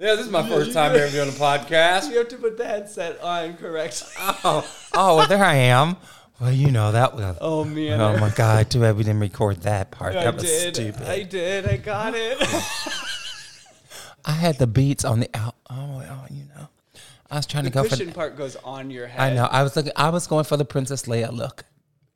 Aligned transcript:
Yeah, 0.00 0.14
this 0.14 0.24
is 0.24 0.32
my 0.32 0.48
first 0.48 0.72
time 0.72 0.96
ever 0.96 1.10
doing 1.10 1.28
a 1.28 1.32
podcast. 1.32 2.10
You 2.10 2.16
have 2.18 2.28
to 2.28 2.38
put 2.38 2.56
the 2.56 2.64
headset 2.64 3.20
on 3.20 3.58
correct. 3.58 4.02
Oh, 4.18 4.66
oh, 4.94 5.16
well, 5.16 5.28
there 5.28 5.44
I 5.44 5.56
am. 5.56 5.98
Well, 6.40 6.50
you 6.50 6.70
know 6.70 6.90
that 6.92 7.14
was. 7.14 7.36
Oh 7.38 7.64
man. 7.64 8.00
Oh 8.00 8.16
my 8.16 8.30
God! 8.30 8.70
Too 8.70 8.80
bad 8.80 8.96
we 8.96 9.04
didn't 9.04 9.20
record 9.20 9.58
that 9.64 9.90
part. 9.90 10.16
I 10.16 10.24
that 10.24 10.34
was 10.36 10.44
did. 10.44 10.74
stupid. 10.74 11.02
I 11.02 11.22
did. 11.24 11.66
I 11.66 11.76
got 11.76 12.14
it. 12.16 12.38
I 14.24 14.32
had 14.32 14.56
the 14.56 14.66
beats 14.66 15.04
on 15.04 15.20
the 15.20 15.28
out. 15.34 15.56
Oh, 15.68 15.98
well, 15.98 16.26
you 16.30 16.44
know, 16.44 16.68
I 17.30 17.36
was 17.36 17.44
trying 17.44 17.64
the 17.64 17.70
to 17.70 17.74
go 17.74 17.82
for. 17.82 17.90
cushion 17.90 18.14
part 18.14 18.38
goes 18.38 18.56
on 18.56 18.90
your 18.90 19.06
head. 19.06 19.20
I 19.20 19.34
know. 19.34 19.44
I 19.44 19.62
was 19.62 19.76
looking. 19.76 19.92
I 19.96 20.08
was 20.08 20.26
going 20.26 20.44
for 20.44 20.56
the 20.56 20.64
Princess 20.64 21.02
Leia 21.02 21.30
look. 21.30 21.66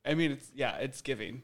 I 0.03 0.15
mean, 0.15 0.31
it's 0.31 0.49
yeah, 0.55 0.77
it's 0.77 1.01
giving. 1.01 1.43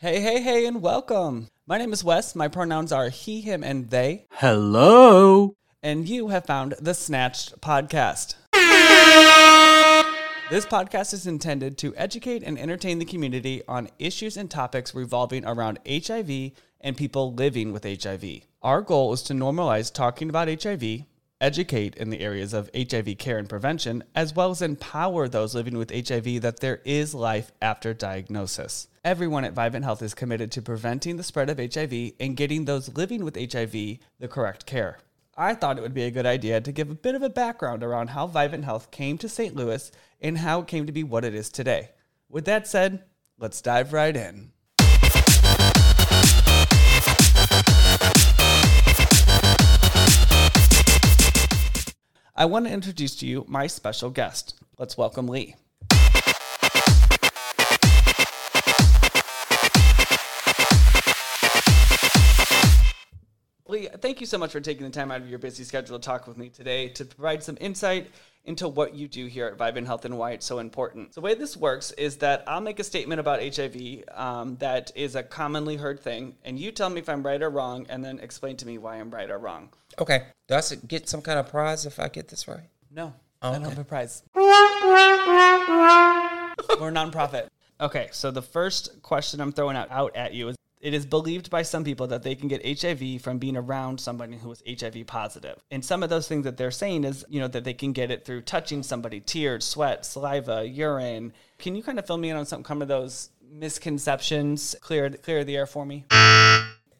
Hey, 0.00 0.20
hey, 0.20 0.42
hey, 0.42 0.66
and 0.66 0.82
welcome. 0.82 1.48
My 1.66 1.78
name 1.78 1.92
is 1.92 2.04
Wes. 2.04 2.34
My 2.34 2.48
pronouns 2.48 2.92
are 2.92 3.08
he, 3.08 3.40
him, 3.40 3.64
and 3.64 3.88
they. 3.88 4.26
Hello. 4.32 5.54
and 5.82 6.08
you 6.08 6.28
have 6.28 6.44
found 6.44 6.74
the 6.80 6.92
Snatched 6.92 7.60
Podcast. 7.60 8.34
This 10.50 10.64
podcast 10.64 11.12
is 11.12 11.26
intended 11.26 11.76
to 11.76 11.94
educate 11.94 12.42
and 12.42 12.58
entertain 12.58 12.98
the 12.98 13.04
community 13.04 13.60
on 13.68 13.90
issues 13.98 14.38
and 14.38 14.50
topics 14.50 14.94
revolving 14.94 15.44
around 15.44 15.78
HIV 15.86 16.52
and 16.80 16.96
people 16.96 17.34
living 17.34 17.70
with 17.70 17.84
HIV. 17.84 18.24
Our 18.62 18.80
goal 18.80 19.12
is 19.12 19.20
to 19.24 19.34
normalize 19.34 19.92
talking 19.92 20.30
about 20.30 20.48
HIV, 20.48 21.04
educate 21.38 21.96
in 21.96 22.08
the 22.08 22.20
areas 22.20 22.54
of 22.54 22.70
HIV 22.74 23.18
care 23.18 23.36
and 23.36 23.46
prevention, 23.46 24.04
as 24.14 24.34
well 24.34 24.50
as 24.50 24.62
empower 24.62 25.28
those 25.28 25.54
living 25.54 25.76
with 25.76 25.90
HIV 25.90 26.40
that 26.40 26.60
there 26.60 26.80
is 26.82 27.14
life 27.14 27.52
after 27.60 27.92
diagnosis. 27.92 28.88
Everyone 29.04 29.44
at 29.44 29.54
Vivent 29.54 29.84
Health 29.84 30.00
is 30.00 30.14
committed 30.14 30.50
to 30.52 30.62
preventing 30.62 31.18
the 31.18 31.22
spread 31.22 31.50
of 31.50 31.58
HIV 31.58 32.12
and 32.18 32.38
getting 32.38 32.64
those 32.64 32.96
living 32.96 33.22
with 33.22 33.36
HIV 33.36 33.98
the 34.18 34.28
correct 34.28 34.64
care. 34.64 34.96
I 35.40 35.54
thought 35.54 35.78
it 35.78 35.82
would 35.82 35.94
be 35.94 36.02
a 36.02 36.10
good 36.10 36.26
idea 36.26 36.60
to 36.60 36.72
give 36.72 36.90
a 36.90 36.96
bit 36.96 37.14
of 37.14 37.22
a 37.22 37.30
background 37.30 37.84
around 37.84 38.08
how 38.10 38.26
Vivent 38.26 38.64
Health 38.64 38.90
came 38.90 39.16
to 39.18 39.28
St. 39.28 39.54
Louis 39.54 39.92
and 40.20 40.38
how 40.38 40.62
it 40.62 40.66
came 40.66 40.84
to 40.86 40.92
be 40.92 41.04
what 41.04 41.24
it 41.24 41.32
is 41.32 41.48
today. 41.48 41.90
With 42.28 42.44
that 42.46 42.66
said, 42.66 43.04
let's 43.38 43.62
dive 43.62 43.92
right 43.92 44.16
in. 44.16 44.50
I 52.34 52.44
want 52.44 52.66
to 52.66 52.72
introduce 52.72 53.14
to 53.16 53.26
you 53.26 53.44
my 53.46 53.68
special 53.68 54.10
guest. 54.10 54.60
Let's 54.76 54.98
welcome 54.98 55.28
Lee. 55.28 55.54
Lee, 63.68 63.86
thank 64.00 64.20
you 64.20 64.26
so 64.26 64.38
much 64.38 64.52
for 64.52 64.60
taking 64.60 64.84
the 64.84 64.90
time 64.90 65.10
out 65.10 65.20
of 65.20 65.28
your 65.28 65.38
busy 65.38 65.62
schedule 65.62 65.98
to 65.98 66.04
talk 66.04 66.26
with 66.26 66.38
me 66.38 66.48
today 66.48 66.88
to 66.88 67.04
provide 67.04 67.42
some 67.42 67.58
insight 67.60 68.10
into 68.46 68.66
what 68.66 68.94
you 68.94 69.06
do 69.06 69.26
here 69.26 69.46
at 69.46 69.58
Vivent 69.58 69.86
Health 69.86 70.06
and 70.06 70.16
why 70.16 70.30
it's 70.30 70.46
so 70.46 70.58
important. 70.58 71.12
So 71.14 71.20
the 71.20 71.24
way 71.26 71.34
this 71.34 71.54
works 71.54 71.92
is 71.92 72.16
that 72.16 72.44
I'll 72.46 72.62
make 72.62 72.78
a 72.78 72.84
statement 72.84 73.20
about 73.20 73.42
HIV 73.42 74.04
um, 74.14 74.56
that 74.56 74.90
is 74.94 75.16
a 75.16 75.22
commonly 75.22 75.76
heard 75.76 76.00
thing, 76.00 76.36
and 76.44 76.58
you 76.58 76.72
tell 76.72 76.88
me 76.88 77.00
if 77.00 77.10
I'm 77.10 77.22
right 77.22 77.42
or 77.42 77.50
wrong, 77.50 77.84
and 77.90 78.02
then 78.02 78.20
explain 78.20 78.56
to 78.56 78.66
me 78.66 78.78
why 78.78 78.96
I'm 78.96 79.10
right 79.10 79.30
or 79.30 79.36
wrong. 79.36 79.68
Okay. 79.98 80.22
Do 80.46 80.54
I 80.54 80.62
get 80.86 81.06
some 81.10 81.20
kind 81.20 81.38
of 81.38 81.50
prize 81.50 81.84
if 81.84 82.00
I 82.00 82.08
get 82.08 82.28
this 82.28 82.48
right? 82.48 82.70
No, 82.90 83.12
I 83.42 83.52
don't 83.52 83.64
have 83.64 83.78
a 83.78 83.84
prize. 83.84 84.22
We're 84.34 84.48
a 86.88 86.92
nonprofit. 86.92 87.48
Okay, 87.82 88.08
so 88.12 88.30
the 88.30 88.42
first 88.42 89.02
question 89.02 89.42
I'm 89.42 89.52
throwing 89.52 89.76
out, 89.76 89.90
out 89.90 90.16
at 90.16 90.32
you 90.32 90.48
is 90.48 90.56
it 90.80 90.94
is 90.94 91.06
believed 91.06 91.50
by 91.50 91.62
some 91.62 91.84
people 91.84 92.06
that 92.08 92.22
they 92.22 92.34
can 92.34 92.48
get 92.48 92.80
HIV 92.80 93.20
from 93.22 93.38
being 93.38 93.56
around 93.56 94.00
somebody 94.00 94.36
who 94.36 94.52
is 94.52 94.62
HIV 94.66 95.06
positive. 95.06 95.58
And 95.70 95.84
some 95.84 96.02
of 96.02 96.10
those 96.10 96.28
things 96.28 96.44
that 96.44 96.56
they're 96.56 96.70
saying 96.70 97.04
is, 97.04 97.24
you 97.28 97.40
know, 97.40 97.48
that 97.48 97.64
they 97.64 97.74
can 97.74 97.92
get 97.92 98.10
it 98.10 98.24
through 98.24 98.42
touching 98.42 98.82
somebody, 98.82 99.20
tears, 99.20 99.64
sweat, 99.64 100.04
saliva, 100.06 100.66
urine. 100.66 101.32
Can 101.58 101.74
you 101.74 101.82
kind 101.82 101.98
of 101.98 102.06
fill 102.06 102.18
me 102.18 102.30
in 102.30 102.36
on 102.36 102.46
some 102.46 102.62
some 102.64 102.82
of 102.82 102.88
those 102.88 103.30
misconceptions? 103.50 104.76
Clear 104.80 105.10
clear 105.10 105.44
the 105.44 105.56
air 105.56 105.66
for 105.66 105.84
me. 105.84 106.04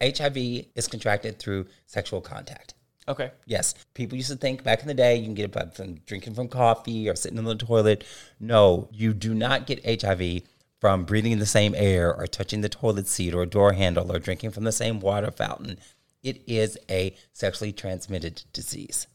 HIV 0.01 0.37
is 0.75 0.87
contracted 0.89 1.39
through 1.39 1.67
sexual 1.85 2.21
contact. 2.21 2.73
Okay. 3.07 3.31
Yes, 3.45 3.73
people 3.95 4.17
used 4.17 4.29
to 4.29 4.37
think 4.37 4.63
back 4.63 4.81
in 4.81 4.87
the 4.87 4.93
day 4.93 5.15
you 5.15 5.23
can 5.23 5.33
get 5.33 5.45
it 5.45 5.51
by 5.51 5.65
from 5.73 5.95
drinking 6.05 6.35
from 6.35 6.47
coffee 6.47 7.09
or 7.09 7.15
sitting 7.15 7.37
in 7.37 7.45
the 7.45 7.55
toilet. 7.55 8.03
No, 8.39 8.87
you 8.91 9.13
do 9.13 9.33
not 9.33 9.65
get 9.65 10.01
HIV 10.01 10.43
from 10.79 11.03
breathing 11.03 11.37
the 11.39 11.45
same 11.45 11.73
air 11.75 12.13
or 12.13 12.25
touching 12.27 12.61
the 12.61 12.69
toilet 12.69 13.07
seat 13.07 13.33
or 13.33 13.45
door 13.45 13.73
handle 13.73 14.11
or 14.11 14.19
drinking 14.19 14.51
from 14.51 14.63
the 14.63 14.71
same 14.71 14.99
water 14.99 15.31
fountain. 15.31 15.77
It 16.23 16.41
is 16.47 16.77
a 16.89 17.15
sexually 17.33 17.71
transmitted 17.73 18.43
disease. 18.53 19.07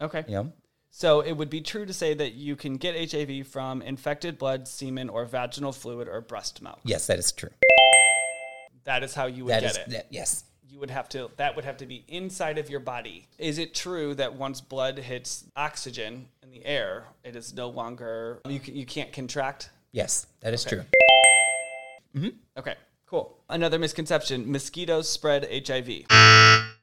Okay. 0.00 0.24
You 0.28 0.34
know, 0.34 0.52
So 0.90 1.20
it 1.20 1.32
would 1.32 1.50
be 1.50 1.60
true 1.60 1.86
to 1.86 1.92
say 1.92 2.14
that 2.14 2.34
you 2.34 2.54
can 2.56 2.76
get 2.76 3.12
HIV 3.12 3.46
from 3.48 3.82
infected 3.82 4.38
blood, 4.38 4.66
semen, 4.68 5.08
or 5.08 5.24
vaginal 5.24 5.72
fluid 5.72 6.08
or 6.08 6.20
breast 6.20 6.62
milk. 6.62 6.80
yes, 6.84 7.06
that 7.08 7.18
is 7.18 7.32
true. 7.32 7.50
That 8.84 9.02
is 9.02 9.14
how 9.14 9.26
you 9.26 9.44
would 9.44 9.52
That 9.54 9.60
get 9.62 9.70
is 9.72 9.76
it. 9.78 9.88
that, 9.90 10.06
yes. 10.10 10.44
You 10.70 10.78
would 10.80 10.90
have 10.90 11.08
to 11.10 11.30
that 11.38 11.56
would 11.56 11.64
have 11.64 11.78
to 11.78 11.86
be 11.86 12.04
inside 12.08 12.58
of 12.58 12.68
your 12.70 12.80
body. 12.80 13.26
Is 13.38 13.58
it 13.58 13.74
true 13.74 14.14
that 14.14 14.34
once 14.34 14.60
blood 14.60 14.98
hits 14.98 15.44
oxygen 15.56 16.28
in 16.42 16.50
the 16.50 16.64
air, 16.64 17.04
it 17.24 17.34
is 17.36 17.54
no 17.54 17.68
longer 17.70 18.40
you 18.46 18.60
you 18.64 18.84
can't 18.86 19.10
contract? 19.12 19.70
Yes, 19.92 20.26
that 20.40 20.52
is 20.54 20.64
true. 20.64 20.84
Mm-hmm. 22.18 22.58
Okay, 22.58 22.74
cool. 23.06 23.38
Another 23.48 23.78
misconception: 23.78 24.50
mosquitoes 24.50 25.08
spread 25.08 25.48
HIV. 25.66 26.06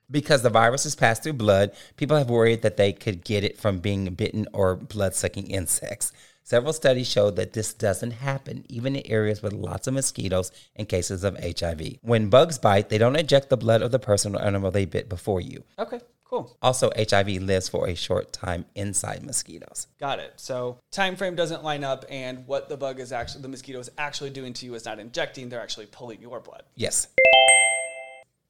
Because 0.10 0.44
the 0.44 0.50
virus 0.52 0.86
is 0.86 0.96
passed 0.96 1.24
through 1.24 1.34
blood, 1.34 1.72
people 1.98 2.16
have 2.16 2.30
worried 2.30 2.62
that 2.62 2.78
they 2.78 2.94
could 2.94 3.24
get 3.24 3.44
it 3.44 3.58
from 3.58 3.80
being 3.80 4.14
bitten 4.14 4.48
or 4.54 4.76
blood 4.76 5.16
sucking 5.16 5.48
insects. 5.48 6.14
Several 6.44 6.74
studies 6.74 7.10
show 7.10 7.32
that 7.32 7.54
this 7.54 7.74
doesn't 7.74 8.12
happen, 8.12 8.66
even 8.70 8.96
in 8.96 9.02
areas 9.08 9.42
with 9.42 9.52
lots 9.52 9.88
of 9.88 9.96
mosquitoes 9.96 10.52
and 10.76 10.88
cases 10.88 11.24
of 11.24 11.36
HIV. 11.40 11.98
When 12.04 12.30
bugs 12.30 12.60
bite, 12.60 12.90
they 12.90 13.00
don't 13.00 13.16
eject 13.16 13.50
the 13.50 13.58
blood 13.58 13.82
of 13.82 13.90
the 13.90 13.98
person 13.98 14.36
or 14.36 14.42
animal 14.44 14.70
they 14.70 14.86
bit 14.86 15.10
before 15.10 15.42
you. 15.42 15.64
Okay, 15.80 16.00
cool. 16.36 16.58
Also, 16.62 16.92
HIV 16.98 17.28
lives 17.42 17.70
for 17.70 17.88
a 17.88 17.96
short 17.96 18.34
time 18.34 18.66
inside 18.76 19.24
mosquitoes. 19.24 19.88
Got 20.00 20.20
it. 20.20 20.34
So 20.38 20.80
time 20.92 21.16
frame 21.16 21.36
doesn't 21.36 21.64
line 21.64 21.84
up, 21.84 22.06
and 22.10 22.46
what 22.48 22.70
the 22.70 22.78
bug 22.78 23.00
is 23.00 23.12
actually 23.12 23.42
the 23.42 23.48
mosquito 23.48 23.80
is 23.80 23.90
actually 23.98 24.30
doing 24.30 24.54
to 24.54 24.66
you 24.66 24.74
is 24.76 24.86
not 24.86 25.00
injecting; 25.00 25.50
they're 25.50 25.62
actually 25.62 25.88
pulling 25.88 26.22
your 26.22 26.40
blood. 26.40 26.64
Yes, 26.76 27.08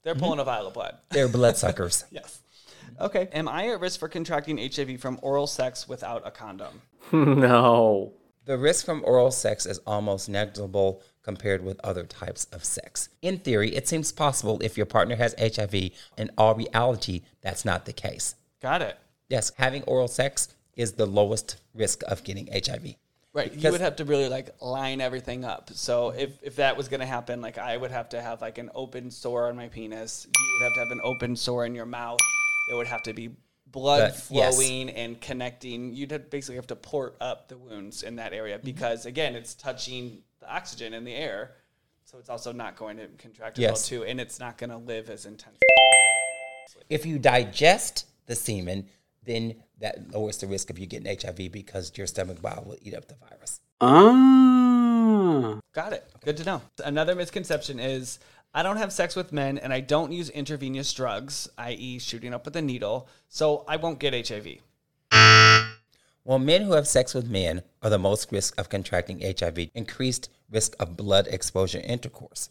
They're 0.04 0.14
mm-hmm. 0.14 0.24
pulling 0.24 0.40
a 0.40 0.44
vial 0.44 0.68
of 0.68 0.74
blood. 0.74 0.98
they're 1.12 1.28
bloodsuckers. 1.28 2.06
Yes. 2.12 2.42
Okay. 3.00 3.28
Am 3.34 3.48
I 3.48 3.70
at 3.70 3.80
risk 3.80 4.00
for 4.00 4.08
contracting 4.08 4.58
HIV 4.58 5.02
from 5.02 5.20
oral 5.22 5.48
sex 5.48 5.88
without 5.88 6.22
a 6.26 6.32
condom? 6.32 6.82
No. 7.12 8.14
The 8.46 8.58
risk 8.60 8.86
from 8.86 9.04
oral 9.04 9.32
sex 9.32 9.66
is 9.66 9.80
almost 9.88 10.30
negligible 10.30 11.02
compared 11.24 11.64
with 11.64 11.80
other 11.84 12.04
types 12.04 12.46
of 12.52 12.64
sex. 12.64 13.10
In 13.24 13.40
theory, 13.40 13.76
it 13.76 13.88
seems 13.88 14.12
possible 14.12 14.60
if 14.62 14.78
your 14.78 14.86
partner 14.86 15.16
has 15.16 15.34
HIV. 15.40 15.74
In 16.18 16.30
all 16.38 16.54
reality, 16.54 17.24
that's 17.42 17.66
not 17.66 17.86
the 17.86 17.94
case. 17.94 18.36
Got 18.62 18.84
it. 18.84 19.00
Yes, 19.30 19.52
having 19.58 19.82
oral 19.84 20.08
sex 20.08 20.50
is 20.76 20.94
the 20.94 21.08
lowest 21.08 21.58
risk 21.74 22.04
of 22.08 22.24
getting 22.24 22.48
HIV. 22.54 22.96
Right. 23.34 23.52
you 23.54 23.72
would 23.72 23.82
have 23.82 23.98
to 23.98 24.06
really 24.06 24.30
like 24.30 24.62
line 24.62 25.02
everything 25.02 25.44
up. 25.44 25.72
So 25.74 26.12
if, 26.12 26.38
if 26.44 26.56
that 26.58 26.78
was 26.78 26.88
going 26.88 27.00
to 27.00 27.06
happen, 27.06 27.42
like 27.42 27.58
I 27.58 27.76
would 27.76 27.92
have 27.92 28.10
to 28.10 28.22
have 28.22 28.42
like 28.42 28.60
an 28.60 28.70
open 28.76 29.10
sore 29.10 29.50
on 29.50 29.56
my 29.56 29.70
penis. 29.70 30.28
You 30.28 30.60
would 30.60 30.66
have 30.66 30.74
to 30.76 30.80
have 30.82 30.92
an 30.92 31.02
open 31.04 31.36
sore 31.36 31.66
in 31.66 31.74
your 31.74 31.88
mouth. 31.88 32.20
It 32.72 32.76
would 32.76 32.88
have 32.88 33.02
to 33.04 33.14
be 33.14 33.32
blood 33.68 34.14
But, 34.14 34.36
yes. 34.36 34.56
flowing 34.56 34.90
and 34.90 35.20
connecting. 35.20 35.94
You'd 35.94 36.12
have 36.12 36.30
basically 36.30 36.56
have 36.56 36.68
to 36.68 36.76
port 36.76 37.16
up 37.20 37.48
the 37.48 37.58
wounds 37.58 38.04
in 38.04 38.18
that 38.18 38.34
area 38.34 38.60
because 38.64 39.06
again, 39.06 39.36
it's 39.36 39.54
touching 39.54 40.22
the 40.40 40.54
oxygen 40.54 40.94
in 40.94 41.04
the 41.04 41.14
air. 41.14 41.56
So 42.04 42.20
it's 42.20 42.30
also 42.30 42.52
not 42.52 42.76
going 42.76 42.98
to 42.98 43.08
contract 43.18 43.58
as 43.60 43.66
well 43.66 43.76
too, 43.76 44.04
and 44.06 44.22
it's 44.22 44.40
not 44.40 44.58
going 44.58 44.70
to 44.70 44.78
live 44.78 45.10
as 45.10 45.26
intensely. 45.26 45.60
If 46.90 47.06
you 47.06 47.18
digest 47.18 48.06
the 48.28 48.36
semen, 48.36 48.88
then 49.24 49.56
that 49.80 50.12
lowers 50.12 50.38
the 50.38 50.48
risk 50.48 50.70
of 50.70 50.78
you 50.78 50.86
getting 50.86 51.18
HIV 51.20 51.52
because 51.52 51.92
your 51.96 52.08
stomach 52.08 52.42
bile 52.42 52.64
will 52.66 52.78
eat 52.82 52.94
up 52.94 53.08
the 53.08 53.16
virus. 53.16 53.60
Ah. 53.82 55.60
Got 55.74 55.94
it. 55.94 56.10
Good 56.24 56.38
to 56.38 56.44
know. 56.44 56.62
Another 56.84 57.16
misconception 57.16 57.80
is 57.80 58.20
I 58.58 58.64
don't 58.64 58.78
have 58.78 58.94
sex 58.94 59.18
with 59.18 59.34
men 59.34 59.58
and 59.58 59.74
I 59.74 59.82
don't 59.82 60.14
use 60.14 60.30
intravenous 60.30 60.94
drugs, 60.94 61.50
i.e., 61.58 62.00
shooting 62.00 62.34
up 62.34 62.46
with 62.46 62.56
a 62.56 62.62
needle, 62.62 63.10
so 63.28 63.66
I 63.68 63.76
won't 63.76 64.00
get 64.00 64.30
HIV. 64.30 64.60
Well, 66.24 66.40
men 66.40 66.62
who 66.62 66.72
have 66.72 66.88
sex 66.88 67.14
with 67.14 67.30
men 67.30 67.64
are 67.84 67.90
the 67.90 68.00
most 68.00 68.32
risk 68.32 68.58
of 68.58 68.70
contracting 68.70 69.20
HIV, 69.20 69.72
increased 69.76 70.30
risk 70.50 70.74
of 70.80 70.96
blood 70.96 71.28
exposure 71.28 71.82
intercourse. 71.84 72.50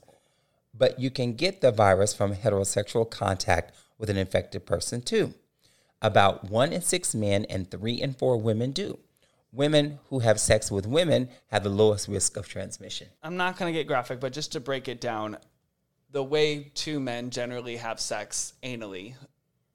But 0.74 1.00
you 1.00 1.08
can 1.10 1.36
get 1.36 1.62
the 1.62 1.72
virus 1.72 2.12
from 2.12 2.34
heterosexual 2.34 3.10
contact 3.10 3.74
with 3.96 4.10
an 4.10 4.18
infected 4.18 4.66
person 4.66 5.00
too. 5.00 5.32
About 6.02 6.50
one 6.50 6.74
in 6.74 6.82
six 6.82 7.14
men 7.14 7.46
and 7.46 7.70
three 7.70 7.94
in 7.94 8.12
four 8.12 8.36
women 8.36 8.72
do. 8.72 8.98
Women 9.52 10.00
who 10.10 10.18
have 10.18 10.38
sex 10.38 10.70
with 10.70 10.86
women 10.86 11.30
have 11.46 11.64
the 11.64 11.70
lowest 11.70 12.08
risk 12.08 12.36
of 12.36 12.46
transmission. 12.46 13.08
I'm 13.22 13.38
not 13.38 13.56
going 13.56 13.72
to 13.72 13.78
get 13.78 13.86
graphic, 13.86 14.20
but 14.20 14.34
just 14.34 14.52
to 14.52 14.60
break 14.60 14.86
it 14.86 15.00
down, 15.00 15.38
the 16.14 16.22
way 16.22 16.70
two 16.74 17.00
men 17.00 17.28
generally 17.28 17.76
have 17.76 17.98
sex 17.98 18.54
anally, 18.62 19.14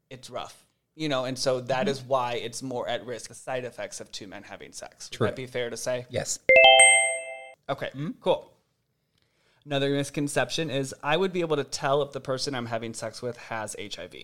it's 0.10 0.30
rough. 0.30 0.66
You 0.96 1.10
know, 1.10 1.26
and 1.26 1.38
so 1.38 1.60
that 1.62 1.82
mm-hmm. 1.82 1.90
is 1.90 2.02
why 2.02 2.34
it's 2.36 2.64
more 2.64 2.88
at 2.88 3.06
risk, 3.06 3.28
the 3.28 3.36
side 3.36 3.66
effects 3.66 4.02
of 4.02 4.12
two 4.12 4.26
men 4.26 4.44
having 4.44 4.72
sex. 4.72 5.10
Would 5.12 5.18
True. 5.18 5.28
that 5.28 5.36
be 5.36 5.46
fair 5.46 5.70
to 5.70 5.78
say? 5.78 6.08
Yes. 6.10 6.40
Okay, 7.68 7.88
mm-hmm. 7.88 8.12
cool. 8.22 8.52
Another 9.66 9.90
misconception 9.92 10.70
is 10.70 10.96
I 11.04 11.18
would 11.18 11.34
be 11.34 11.42
able 11.42 11.58
to 11.58 11.64
tell 11.64 12.02
if 12.02 12.14
the 12.14 12.22
person 12.22 12.56
I'm 12.56 12.66
having 12.66 12.94
sex 12.94 13.22
with 13.22 13.38
has 13.38 13.76
HIV. 13.80 14.16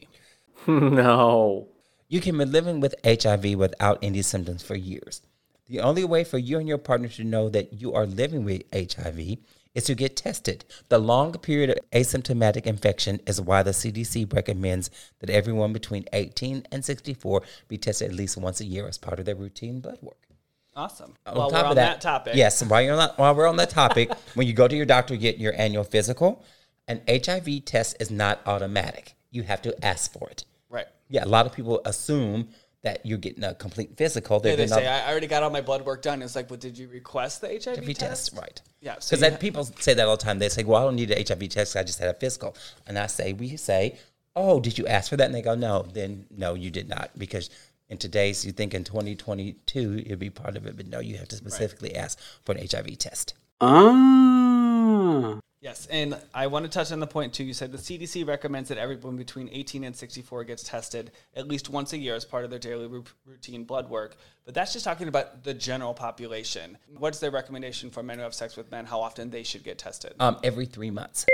No. 0.68 1.68
You 2.08 2.22
can 2.22 2.38
be 2.38 2.46
living 2.46 2.80
with 2.80 2.96
HIV 3.04 3.56
without 3.56 4.00
any 4.02 4.22
symptoms 4.22 4.64
for 4.64 4.76
years. 4.76 5.22
The 5.68 5.80
only 5.80 6.04
way 6.04 6.24
for 6.24 6.38
you 6.38 6.60
and 6.60 6.68
your 6.68 6.78
partner 6.78 7.08
to 7.10 7.24
know 7.24 7.50
that 7.50 7.74
you 7.74 7.94
are 7.94 8.06
living 8.06 8.44
with 8.44 8.64
HIV 8.74 9.38
is 9.74 9.86
to 9.86 9.96
get 9.96 10.16
tested. 10.16 10.64
The 10.90 11.00
long 11.00 11.34
period 11.34 11.72
of 11.72 11.78
asymptomatic 11.92 12.66
infection 12.66 13.20
is 13.26 13.42
why 13.42 13.64
the 13.64 13.72
CDC 13.72 14.32
recommends 14.32 14.90
that 15.20 15.30
everyone 15.30 15.74
between 15.74 16.06
18 16.14 16.68
and 16.72 16.86
64 16.86 17.42
be 17.68 17.78
tested 17.78 18.10
at 18.12 18.16
least 18.16 18.38
once 18.38 18.62
a 18.62 18.66
year 18.66 18.88
as 18.88 18.98
part 18.98 19.20
of 19.20 19.26
their 19.26 19.36
routine 19.36 19.80
blood 19.82 19.98
work. 20.02 20.28
Awesome. 20.76 21.14
On 21.26 21.36
While 21.38 21.50
top 21.50 21.58
we're 21.58 21.66
of 21.66 21.70
on 21.72 21.76
that, 21.78 22.02
topic, 22.02 22.36
Yes, 22.36 22.64
while 22.64 22.82
you're 22.82 23.00
on, 23.00 23.10
while 23.16 23.34
we're 23.34 23.48
on 23.48 23.56
that 23.58 23.70
topic, 23.70 24.12
when 24.36 24.46
you 24.46 24.54
go 24.54 24.68
to 24.68 24.76
your 24.76 24.86
doctor 24.86 25.16
get 25.16 25.38
your 25.40 25.54
annual 25.58 25.84
physical, 25.84 26.44
an 26.88 27.02
HIV 27.10 27.66
test 27.66 27.96
is 28.00 28.12
not 28.12 28.42
automatic. 28.46 29.16
You 29.32 29.44
have 29.44 29.62
to 29.64 29.86
ask 29.86 30.12
for 30.12 30.30
it. 30.30 30.46
right. 30.70 30.86
Yeah, 31.10 31.24
a 31.24 31.28
lot 31.28 31.46
of 31.46 31.54
people 31.54 31.82
assume 31.86 32.50
that 32.86 33.04
you're 33.04 33.18
getting 33.18 33.44
a 33.44 33.56
complete 33.56 33.98
physical. 33.98 34.38
Yeah, 34.38 34.56
They're 34.56 34.68
they 34.68 34.68
say 34.68 34.88
I 34.88 35.10
already 35.10 35.26
got 35.26 35.42
all 35.42 35.50
my 35.50 35.62
blood 35.62 35.84
work 35.84 36.04
done. 36.04 36.22
It's 36.22 36.36
like, 36.36 36.52
well, 36.52 36.60
did 36.60 36.78
you 36.78 36.88
request 36.88 37.42
the 37.42 37.48
HIV 37.48 37.78
HIV 37.78 37.86
test? 37.88 38.00
test, 38.00 38.34
right? 38.38 38.62
Yeah, 38.80 38.98
so 39.00 39.18
Because 39.18 39.38
people 39.40 39.64
say 39.80 39.96
that 39.96 40.08
all 40.08 40.18
the 40.18 40.24
time. 40.24 40.38
They 40.38 40.50
say, 40.50 40.64
"Well, 40.64 40.80
I 40.80 40.86
don't 40.86 40.96
need 40.96 41.10
an 41.10 41.26
HIV 41.28 41.50
test. 41.50 41.76
I 41.76 41.82
just 41.82 41.98
had 41.98 42.10
a 42.10 42.14
physical." 42.14 42.56
And 42.86 43.00
I 43.00 43.08
say, 43.08 43.34
we 43.34 43.58
say, 43.58 43.98
"Oh, 44.36 44.60
did 44.60 44.78
you 44.78 44.86
ask 44.86 45.10
for 45.10 45.18
that?" 45.18 45.26
And 45.26 45.34
they 45.34 45.42
go, 45.42 45.56
"No." 45.56 45.82
Then 45.92 46.28
no, 46.30 46.54
you 46.54 46.70
did 46.70 46.88
not, 46.88 47.10
because 47.18 47.50
in 47.90 47.98
today's, 47.98 48.46
you 48.46 48.52
think 48.52 48.76
in 48.76 48.84
2022 48.84 50.04
it'd 50.06 50.20
be 50.20 50.30
part 50.30 50.56
of 50.56 50.68
it, 50.68 50.78
but 50.78 50.86
no, 50.88 51.00
you 51.00 51.18
have 51.18 51.28
to 51.30 51.36
specifically 51.36 51.96
ask 51.96 52.20
for 52.46 52.52
an 52.52 52.68
HIV 52.68 53.00
test. 53.00 53.34
Ah. 53.62 55.40
Yes, 55.66 55.88
and 55.90 56.16
I 56.32 56.46
want 56.46 56.64
to 56.66 56.70
touch 56.70 56.92
on 56.92 57.00
the 57.00 57.08
point 57.08 57.34
too. 57.34 57.44
You 57.44 57.56
said 57.56 57.72
the 57.72 57.80
CDC 57.80 58.28
recommends 58.28 58.70
that 58.70 58.78
everyone 58.78 59.18
between 59.18 59.50
18 59.52 59.84
and 59.84 59.96
64 59.96 60.44
gets 60.44 60.62
tested 60.62 61.12
at 61.36 61.48
least 61.48 61.72
once 61.72 61.92
a 61.92 61.98
year 61.98 62.14
as 62.14 62.24
part 62.24 62.44
of 62.44 62.52
their 62.52 62.60
daily 62.60 62.86
ru- 62.86 63.04
routine 63.26 63.64
blood 63.64 63.90
work. 63.90 64.16
But 64.46 64.54
that's 64.54 64.74
just 64.74 64.86
talking 64.86 65.08
about 65.08 65.44
the 65.44 65.56
general 65.56 65.96
population. 65.96 66.78
What's 67.00 67.18
their 67.18 67.32
recommendation 67.32 67.90
for 67.90 68.04
men 68.04 68.20
who 68.20 68.24
have 68.26 68.36
sex 68.36 68.56
with 68.56 68.70
men? 68.70 68.86
How 68.86 69.02
often 69.02 69.32
they 69.32 69.42
should 69.42 69.64
get 69.64 69.80
tested? 69.80 70.14
Um, 70.20 70.38
every 70.44 70.68
three 70.68 70.92
months. 70.92 71.26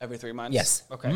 Every 0.00 0.16
three 0.16 0.30
months. 0.30 0.54
Yes. 0.54 0.84
Okay. 0.88 1.12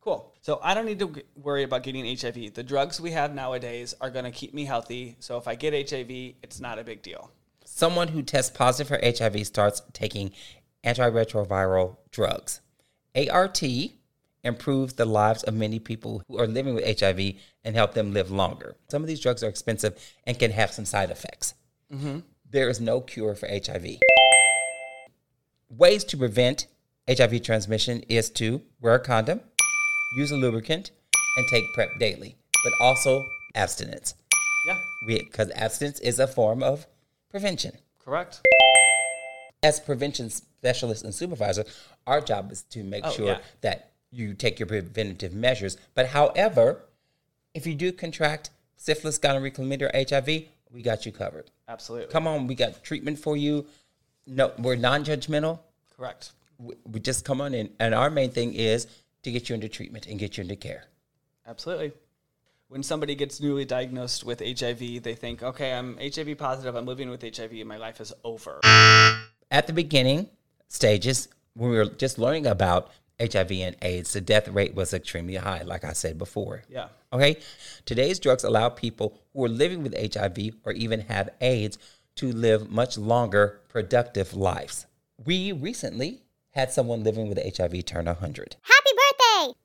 Cool. 0.00 0.32
So 0.40 0.60
I 0.62 0.72
don't 0.72 0.86
need 0.86 0.98
to 1.00 1.08
g- 1.08 1.24
worry 1.36 1.64
about 1.64 1.82
getting 1.82 2.06
HIV. 2.06 2.54
The 2.54 2.62
drugs 2.62 3.02
we 3.02 3.10
have 3.10 3.34
nowadays 3.34 3.92
are 4.00 4.08
going 4.08 4.24
to 4.24 4.30
keep 4.30 4.54
me 4.54 4.64
healthy. 4.64 5.16
So 5.20 5.36
if 5.36 5.46
I 5.46 5.56
get 5.56 5.90
HIV, 5.90 6.08
it's 6.42 6.58
not 6.58 6.78
a 6.78 6.84
big 6.84 7.02
deal. 7.02 7.30
Someone 7.66 8.08
who 8.08 8.22
tests 8.22 8.50
positive 8.56 8.88
for 8.88 8.98
HIV 9.04 9.46
starts 9.46 9.82
taking 9.92 10.32
antiretroviral 10.84 11.96
drugs. 12.10 12.60
ART 13.30 13.62
improves 14.42 14.92
the 14.94 15.04
lives 15.04 15.42
of 15.44 15.54
many 15.54 15.78
people 15.78 16.22
who 16.28 16.38
are 16.38 16.46
living 16.46 16.74
with 16.74 17.00
HIV 17.00 17.34
and 17.64 17.74
help 17.74 17.94
them 17.94 18.12
live 18.12 18.30
longer. 18.30 18.76
Some 18.88 19.02
of 19.02 19.08
these 19.08 19.20
drugs 19.20 19.42
are 19.42 19.48
expensive 19.48 19.98
and 20.26 20.38
can 20.38 20.50
have 20.50 20.72
some 20.72 20.84
side 20.84 21.10
effects. 21.10 21.54
Mm-hmm. 21.92 22.18
There 22.50 22.68
is 22.68 22.80
no 22.80 23.00
cure 23.00 23.34
for 23.34 23.48
HIV. 23.48 23.98
Ways 25.70 26.04
to 26.04 26.16
prevent 26.16 26.66
HIV 27.08 27.42
transmission 27.42 28.00
is 28.08 28.30
to 28.30 28.62
wear 28.80 28.94
a 28.94 29.00
condom, 29.00 29.40
use 30.16 30.30
a 30.30 30.36
lubricant, 30.36 30.90
and 31.36 31.46
take 31.50 31.64
PrEP 31.74 31.88
daily, 31.98 32.36
but 32.62 32.72
also 32.80 33.24
abstinence 33.54 34.14
Yeah. 34.68 34.78
because 35.06 35.50
abstinence 35.54 36.00
is 36.00 36.18
a 36.18 36.26
form 36.26 36.62
of 36.62 36.86
prevention. 37.30 37.78
Correct. 38.04 38.40
As 39.64 39.80
prevention 39.80 40.28
specialists 40.28 41.02
and 41.04 41.14
supervisors, 41.14 41.66
our 42.06 42.20
job 42.20 42.52
is 42.52 42.62
to 42.64 42.84
make 42.84 43.02
Oh, 43.04 43.10
sure 43.10 43.26
yeah. 43.26 43.38
that 43.62 43.92
you 44.10 44.34
take 44.34 44.58
your 44.60 44.66
preventative 44.66 45.32
measures. 45.32 45.78
But 45.94 46.08
however, 46.08 46.82
if 47.54 47.66
you 47.66 47.74
do 47.74 47.90
contract 47.90 48.50
syphilis, 48.76 49.16
gonorrhea, 49.16 49.52
chlamydia, 49.52 49.88
or 49.94 50.16
HIV, 50.20 50.48
we 50.70 50.82
got 50.82 51.06
you 51.06 51.12
covered. 51.12 51.50
Absolutely. 51.66 52.12
Come 52.12 52.26
on, 52.26 52.46
we 52.46 52.54
got 52.54 52.84
treatment 52.84 53.18
for 53.18 53.36
you. 53.38 53.64
No, 54.26 54.52
we're 54.58 54.76
non-judgmental. 54.76 55.58
Correct. 55.96 56.32
We, 56.58 56.74
we 56.92 57.00
just 57.00 57.24
come 57.24 57.40
on 57.40 57.54
in, 57.54 57.70
and 57.80 57.94
our 57.94 58.10
main 58.10 58.30
thing 58.30 58.52
is 58.52 58.86
to 59.22 59.30
get 59.32 59.48
you 59.48 59.54
into 59.54 59.68
treatment 59.70 60.06
and 60.06 60.18
get 60.18 60.36
you 60.36 60.42
into 60.42 60.56
care. 60.56 60.84
Absolutely. 61.46 61.92
When 62.68 62.82
somebody 62.82 63.14
gets 63.14 63.40
newly 63.40 63.64
diagnosed 63.64 64.24
with 64.24 64.40
HIV, 64.40 65.02
they 65.02 65.14
think, 65.14 65.42
okay, 65.42 65.72
I'm 65.72 65.96
HIV 65.98 66.36
positive, 66.36 66.74
I'm 66.74 66.86
living 66.86 67.08
with 67.08 67.22
HIV, 67.22 67.52
and 67.52 67.66
my 67.66 67.78
life 67.78 68.00
is 68.00 68.12
over. 68.24 68.60
At 69.54 69.68
the 69.68 69.72
beginning 69.72 70.28
stages, 70.66 71.28
when 71.54 71.70
we 71.70 71.76
were 71.76 71.84
just 71.84 72.18
learning 72.18 72.44
about 72.44 72.90
HIV 73.20 73.52
and 73.52 73.76
AIDS, 73.82 74.12
the 74.12 74.20
death 74.20 74.48
rate 74.48 74.74
was 74.74 74.92
extremely 74.92 75.36
high, 75.36 75.62
like 75.62 75.84
I 75.84 75.92
said 75.92 76.18
before. 76.18 76.64
Yeah. 76.68 76.88
Okay. 77.12 77.36
Today's 77.84 78.18
drugs 78.18 78.42
allow 78.42 78.68
people 78.68 79.16
who 79.32 79.44
are 79.44 79.48
living 79.48 79.84
with 79.84 79.94
HIV 79.94 80.56
or 80.64 80.72
even 80.72 81.02
have 81.02 81.30
AIDS 81.40 81.78
to 82.16 82.32
live 82.32 82.68
much 82.68 82.98
longer, 82.98 83.60
productive 83.68 84.34
lives. 84.34 84.86
We 85.24 85.52
recently 85.52 86.22
had 86.50 86.72
someone 86.72 87.04
living 87.04 87.28
with 87.28 87.56
HIV 87.56 87.84
turn 87.84 88.06
100. 88.06 88.56
Happy 88.60 88.90
birthday! 88.90 89.58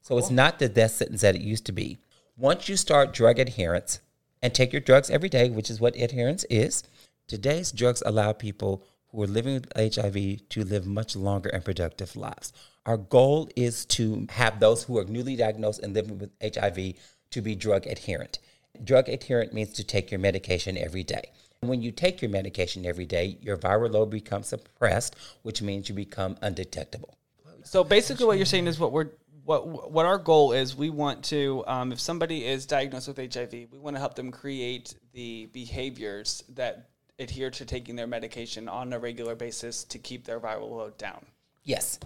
So 0.00 0.16
it's 0.16 0.30
not 0.30 0.58
the 0.58 0.70
death 0.70 0.92
sentence 0.92 1.20
that 1.20 1.34
it 1.34 1.42
used 1.42 1.66
to 1.66 1.72
be. 1.72 1.98
Once 2.38 2.70
you 2.70 2.78
start 2.78 3.12
drug 3.12 3.38
adherence 3.38 4.00
and 4.40 4.54
take 4.54 4.72
your 4.72 4.80
drugs 4.80 5.10
every 5.10 5.28
day, 5.28 5.50
which 5.50 5.68
is 5.68 5.82
what 5.82 5.96
adherence 5.96 6.44
is, 6.44 6.82
today's 7.26 7.72
drugs 7.72 8.02
allow 8.06 8.32
people 8.32 8.82
who 9.14 9.22
are 9.22 9.28
living 9.28 9.54
with 9.54 9.94
HIV 9.94 10.48
to 10.48 10.64
live 10.64 10.86
much 10.86 11.14
longer 11.14 11.48
and 11.48 11.64
productive 11.64 12.16
lives. 12.16 12.52
Our 12.84 12.96
goal 12.96 13.48
is 13.54 13.86
to 13.86 14.26
have 14.30 14.58
those 14.58 14.82
who 14.82 14.98
are 14.98 15.04
newly 15.04 15.36
diagnosed 15.36 15.80
and 15.82 15.94
living 15.94 16.18
with 16.18 16.30
HIV 16.42 16.94
to 17.30 17.40
be 17.40 17.54
drug 17.54 17.86
adherent. 17.86 18.40
Drug 18.82 19.08
adherent 19.08 19.54
means 19.54 19.72
to 19.74 19.84
take 19.84 20.10
your 20.10 20.18
medication 20.18 20.76
every 20.76 21.04
day. 21.04 21.30
When 21.60 21.80
you 21.80 21.92
take 21.92 22.20
your 22.20 22.30
medication 22.30 22.84
every 22.84 23.06
day, 23.06 23.38
your 23.40 23.56
viral 23.56 23.92
load 23.92 24.10
becomes 24.10 24.48
suppressed, 24.48 25.14
which 25.42 25.62
means 25.62 25.88
you 25.88 25.94
become 25.94 26.36
undetectable. 26.42 27.16
So 27.62 27.84
basically, 27.84 28.26
what 28.26 28.36
you're 28.36 28.46
saying 28.46 28.66
is 28.66 28.78
what 28.78 28.92
we're 28.92 29.10
what 29.44 29.90
what 29.90 30.06
our 30.06 30.18
goal 30.18 30.52
is. 30.52 30.76
We 30.76 30.90
want 30.90 31.22
to, 31.24 31.64
um, 31.66 31.92
if 31.92 32.00
somebody 32.00 32.44
is 32.44 32.66
diagnosed 32.66 33.08
with 33.08 33.34
HIV, 33.34 33.52
we 33.52 33.78
want 33.78 33.96
to 33.96 34.00
help 34.00 34.14
them 34.14 34.30
create 34.30 34.94
the 35.12 35.46
behaviors 35.46 36.42
that 36.54 36.90
adhere 37.18 37.50
to 37.50 37.64
taking 37.64 37.96
their 37.96 38.06
medication 38.06 38.68
on 38.68 38.92
a 38.92 38.98
regular 38.98 39.34
basis 39.34 39.84
to 39.84 39.98
keep 39.98 40.24
their 40.24 40.40
viral 40.40 40.70
load 40.70 40.98
down. 40.98 41.26
Yes. 41.62 41.98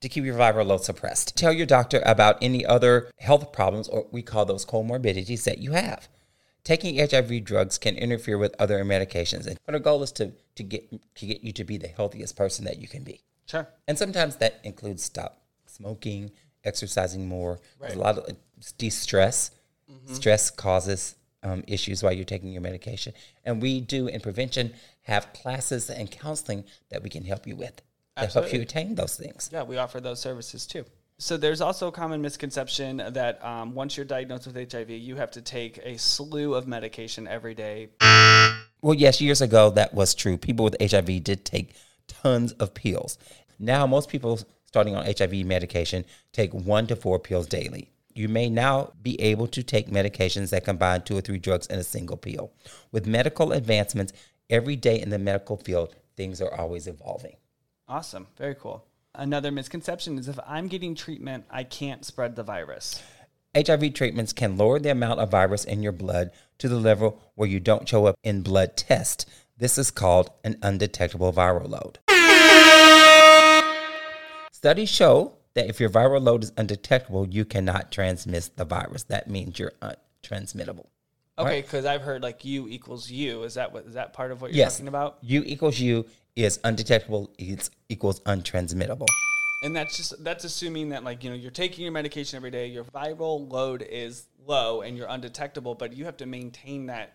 To 0.00 0.08
keep 0.08 0.24
your 0.24 0.36
viral 0.36 0.66
load 0.66 0.84
suppressed. 0.84 1.36
Tell 1.36 1.52
your 1.52 1.66
doctor 1.66 2.02
about 2.04 2.38
any 2.42 2.64
other 2.64 3.10
health 3.18 3.52
problems, 3.52 3.88
or 3.88 4.06
we 4.10 4.22
call 4.22 4.44
those 4.44 4.66
comorbidities, 4.66 5.44
that 5.44 5.58
you 5.58 5.72
have. 5.72 6.08
Taking 6.64 6.98
HIV 6.98 7.44
drugs 7.44 7.78
can 7.78 7.94
interfere 7.96 8.38
with 8.38 8.54
other 8.58 8.84
medications, 8.84 9.46
and 9.46 9.58
but 9.64 9.74
our 9.74 9.80
goal 9.80 10.02
is 10.02 10.10
to, 10.12 10.32
to 10.56 10.62
get 10.64 10.90
to 11.14 11.26
get 11.26 11.44
you 11.44 11.52
to 11.52 11.64
be 11.64 11.76
the 11.76 11.86
healthiest 11.86 12.36
person 12.36 12.64
that 12.64 12.78
you 12.78 12.88
can 12.88 13.04
be. 13.04 13.22
Sure. 13.46 13.68
And 13.86 13.96
sometimes 13.96 14.36
that 14.36 14.60
includes 14.64 15.04
stop 15.04 15.42
smoking, 15.66 16.32
exercising 16.64 17.28
more. 17.28 17.60
There's 17.80 17.94
a 17.94 17.98
lot 17.98 18.18
of 18.18 18.24
uh, 18.28 18.32
de-stress. 18.78 19.52
Mm-hmm. 19.90 20.14
Stress 20.14 20.50
causes 20.50 21.14
um, 21.46 21.64
issues 21.66 22.02
while 22.02 22.12
you're 22.12 22.24
taking 22.24 22.52
your 22.52 22.62
medication. 22.62 23.12
And 23.44 23.62
we 23.62 23.80
do 23.80 24.08
in 24.08 24.20
prevention 24.20 24.74
have 25.02 25.32
classes 25.32 25.88
and 25.90 26.10
counseling 26.10 26.64
that 26.90 27.02
we 27.02 27.10
can 27.10 27.24
help 27.24 27.46
you 27.46 27.56
with 27.56 27.80
to 28.18 28.26
help 28.26 28.52
you 28.52 28.62
attain 28.62 28.94
those 28.94 29.16
things. 29.16 29.50
Yeah, 29.52 29.62
we 29.62 29.76
offer 29.76 30.00
those 30.00 30.20
services 30.20 30.66
too. 30.66 30.84
So 31.18 31.36
there's 31.36 31.60
also 31.60 31.88
a 31.88 31.92
common 31.92 32.20
misconception 32.20 33.02
that 33.10 33.42
um, 33.42 33.74
once 33.74 33.96
you're 33.96 34.04
diagnosed 34.04 34.46
with 34.46 34.70
HIV, 34.70 34.90
you 34.90 35.16
have 35.16 35.30
to 35.32 35.40
take 35.40 35.78
a 35.82 35.96
slew 35.96 36.54
of 36.54 36.66
medication 36.66 37.26
every 37.26 37.54
day. 37.54 37.88
Well, 38.82 38.94
yes, 38.94 39.20
years 39.20 39.40
ago 39.40 39.70
that 39.70 39.94
was 39.94 40.14
true. 40.14 40.36
People 40.36 40.64
with 40.64 40.76
HIV 40.80 41.24
did 41.24 41.44
take 41.44 41.74
tons 42.06 42.52
of 42.52 42.74
pills. 42.74 43.18
Now, 43.58 43.86
most 43.86 44.10
people 44.10 44.38
starting 44.66 44.94
on 44.94 45.06
HIV 45.06 45.46
medication 45.46 46.04
take 46.32 46.52
one 46.52 46.86
to 46.88 46.96
four 46.96 47.18
pills 47.18 47.46
daily. 47.46 47.90
You 48.18 48.28
may 48.28 48.48
now 48.48 48.92
be 49.02 49.20
able 49.20 49.46
to 49.48 49.62
take 49.62 49.88
medications 49.88 50.50
that 50.50 50.64
combine 50.64 51.02
two 51.02 51.16
or 51.16 51.20
three 51.20 51.38
drugs 51.38 51.66
in 51.66 51.78
a 51.78 51.84
single 51.84 52.16
pill. 52.16 52.52
With 52.92 53.06
medical 53.06 53.52
advancements, 53.52 54.12
every 54.48 54.76
day 54.76 55.00
in 55.00 55.10
the 55.10 55.18
medical 55.18 55.56
field, 55.56 55.94
things 56.16 56.40
are 56.40 56.52
always 56.52 56.86
evolving. 56.86 57.36
Awesome. 57.88 58.26
Very 58.36 58.54
cool. 58.54 58.84
Another 59.14 59.50
misconception 59.50 60.18
is 60.18 60.28
if 60.28 60.38
I'm 60.46 60.68
getting 60.68 60.94
treatment, 60.94 61.44
I 61.50 61.64
can't 61.64 62.04
spread 62.04 62.36
the 62.36 62.42
virus. 62.42 63.02
HIV 63.56 63.94
treatments 63.94 64.34
can 64.34 64.58
lower 64.58 64.78
the 64.78 64.90
amount 64.90 65.20
of 65.20 65.30
virus 65.30 65.64
in 65.64 65.82
your 65.82 65.92
blood 65.92 66.30
to 66.58 66.68
the 66.68 66.76
level 66.76 67.22
where 67.34 67.48
you 67.48 67.58
don't 67.58 67.88
show 67.88 68.04
up 68.06 68.16
in 68.22 68.42
blood 68.42 68.76
tests. 68.76 69.24
This 69.56 69.78
is 69.78 69.90
called 69.90 70.30
an 70.44 70.58
undetectable 70.60 71.32
viral 71.32 71.70
load. 71.70 71.98
Studies 74.52 74.90
show 74.90 75.35
that 75.56 75.68
if 75.68 75.80
your 75.80 75.88
viral 75.90 76.22
load 76.22 76.44
is 76.44 76.52
undetectable, 76.56 77.26
you 77.28 77.44
cannot 77.44 77.90
transmit 77.90 78.50
the 78.56 78.64
virus. 78.64 79.04
That 79.04 79.28
means 79.28 79.58
you're 79.58 79.72
untransmittable. 79.82 80.86
Okay, 81.38 81.62
because 81.62 81.84
I've 81.84 82.02
heard 82.02 82.22
like 82.22 82.44
U 82.44 82.68
equals 82.68 83.10
U. 83.10 83.42
Is 83.42 83.54
that 83.54 83.72
what 83.72 83.86
is 83.86 83.94
that 83.94 84.12
part 84.12 84.30
of 84.30 84.40
what 84.40 84.52
you're 84.52 84.58
Yes. 84.58 84.74
talking 84.76 84.88
about? 84.88 85.18
U 85.22 85.42
equals 85.44 85.80
U 85.80 86.06
is 86.36 86.60
undetectable, 86.62 87.30
It's 87.38 87.70
equals 87.88 88.20
untransmittable. 88.20 89.06
And 89.64 89.74
that's 89.74 89.96
just 89.96 90.22
that's 90.22 90.44
assuming 90.44 90.90
that 90.90 91.04
like 91.04 91.24
you 91.24 91.30
know 91.30 91.36
you're 91.36 91.50
taking 91.50 91.84
your 91.84 91.92
medication 91.92 92.36
every 92.36 92.50
day, 92.50 92.66
your 92.66 92.84
viral 92.84 93.50
load 93.50 93.82
is 93.82 94.28
low 94.46 94.82
and 94.82 94.96
you're 94.96 95.08
undetectable, 95.08 95.74
but 95.74 95.94
you 95.94 96.04
have 96.04 96.18
to 96.18 96.26
maintain 96.26 96.86
that 96.86 97.14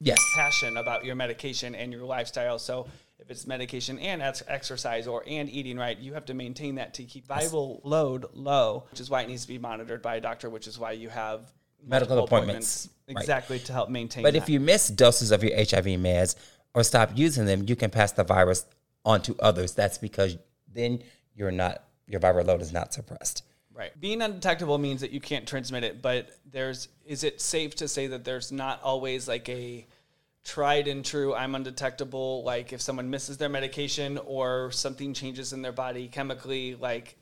Yes. 0.00 0.18
passion 0.34 0.76
about 0.76 1.04
your 1.04 1.14
medication 1.14 1.74
and 1.74 1.92
your 1.92 2.04
lifestyle. 2.04 2.58
So 2.58 2.86
if 3.20 3.30
it's 3.30 3.46
medication 3.46 3.98
and 3.98 4.22
ex- 4.22 4.42
exercise 4.48 5.06
or 5.06 5.22
and 5.26 5.48
eating 5.48 5.76
right, 5.76 5.98
you 5.98 6.14
have 6.14 6.24
to 6.26 6.34
maintain 6.34 6.76
that 6.76 6.94
to 6.94 7.04
keep 7.04 7.26
viral 7.28 7.80
load 7.84 8.26
low, 8.32 8.84
which 8.90 9.00
is 9.00 9.10
why 9.10 9.22
it 9.22 9.28
needs 9.28 9.42
to 9.42 9.48
be 9.48 9.58
monitored 9.58 10.02
by 10.02 10.16
a 10.16 10.20
doctor, 10.20 10.48
which 10.48 10.66
is 10.66 10.78
why 10.78 10.92
you 10.92 11.08
have 11.08 11.52
Medical 11.86 12.24
appointments. 12.24 12.88
Right. 13.08 13.16
exactly 13.18 13.58
to 13.60 13.72
help 13.72 13.88
maintain. 13.88 14.22
But 14.22 14.34
that. 14.34 14.42
if 14.42 14.48
you 14.48 14.60
miss 14.60 14.88
doses 14.88 15.30
of 15.30 15.42
your 15.42 15.56
HIV 15.56 15.86
meds 15.98 16.36
or 16.74 16.82
stop 16.84 17.10
using 17.14 17.46
them, 17.46 17.64
you 17.66 17.76
can 17.76 17.90
pass 17.90 18.12
the 18.12 18.24
virus 18.24 18.66
on 19.04 19.22
to 19.22 19.36
others. 19.40 19.74
That's 19.74 19.98
because 19.98 20.36
then 20.72 21.02
you're 21.34 21.50
not 21.50 21.84
your 22.06 22.20
viral 22.20 22.46
load 22.46 22.60
is 22.60 22.72
not 22.72 22.92
suppressed. 22.92 23.44
Right. 23.72 23.98
Being 23.98 24.20
undetectable 24.20 24.78
means 24.78 25.00
that 25.00 25.10
you 25.10 25.20
can't 25.20 25.46
transmit 25.46 25.84
it, 25.84 26.02
but 26.02 26.30
there's 26.50 26.88
is 27.06 27.24
it 27.24 27.40
safe 27.40 27.74
to 27.76 27.88
say 27.88 28.08
that 28.08 28.24
there's 28.24 28.52
not 28.52 28.82
always 28.82 29.26
like 29.26 29.48
a 29.48 29.86
tried 30.44 30.88
and 30.88 31.04
true 31.04 31.34
I'm 31.34 31.54
undetectable 31.54 32.42
like 32.44 32.72
if 32.72 32.80
someone 32.80 33.10
misses 33.10 33.36
their 33.36 33.48
medication 33.48 34.18
or 34.18 34.70
something 34.70 35.12
changes 35.12 35.52
in 35.52 35.62
their 35.62 35.72
body 35.72 36.08
chemically 36.08 36.74
like 36.74 37.16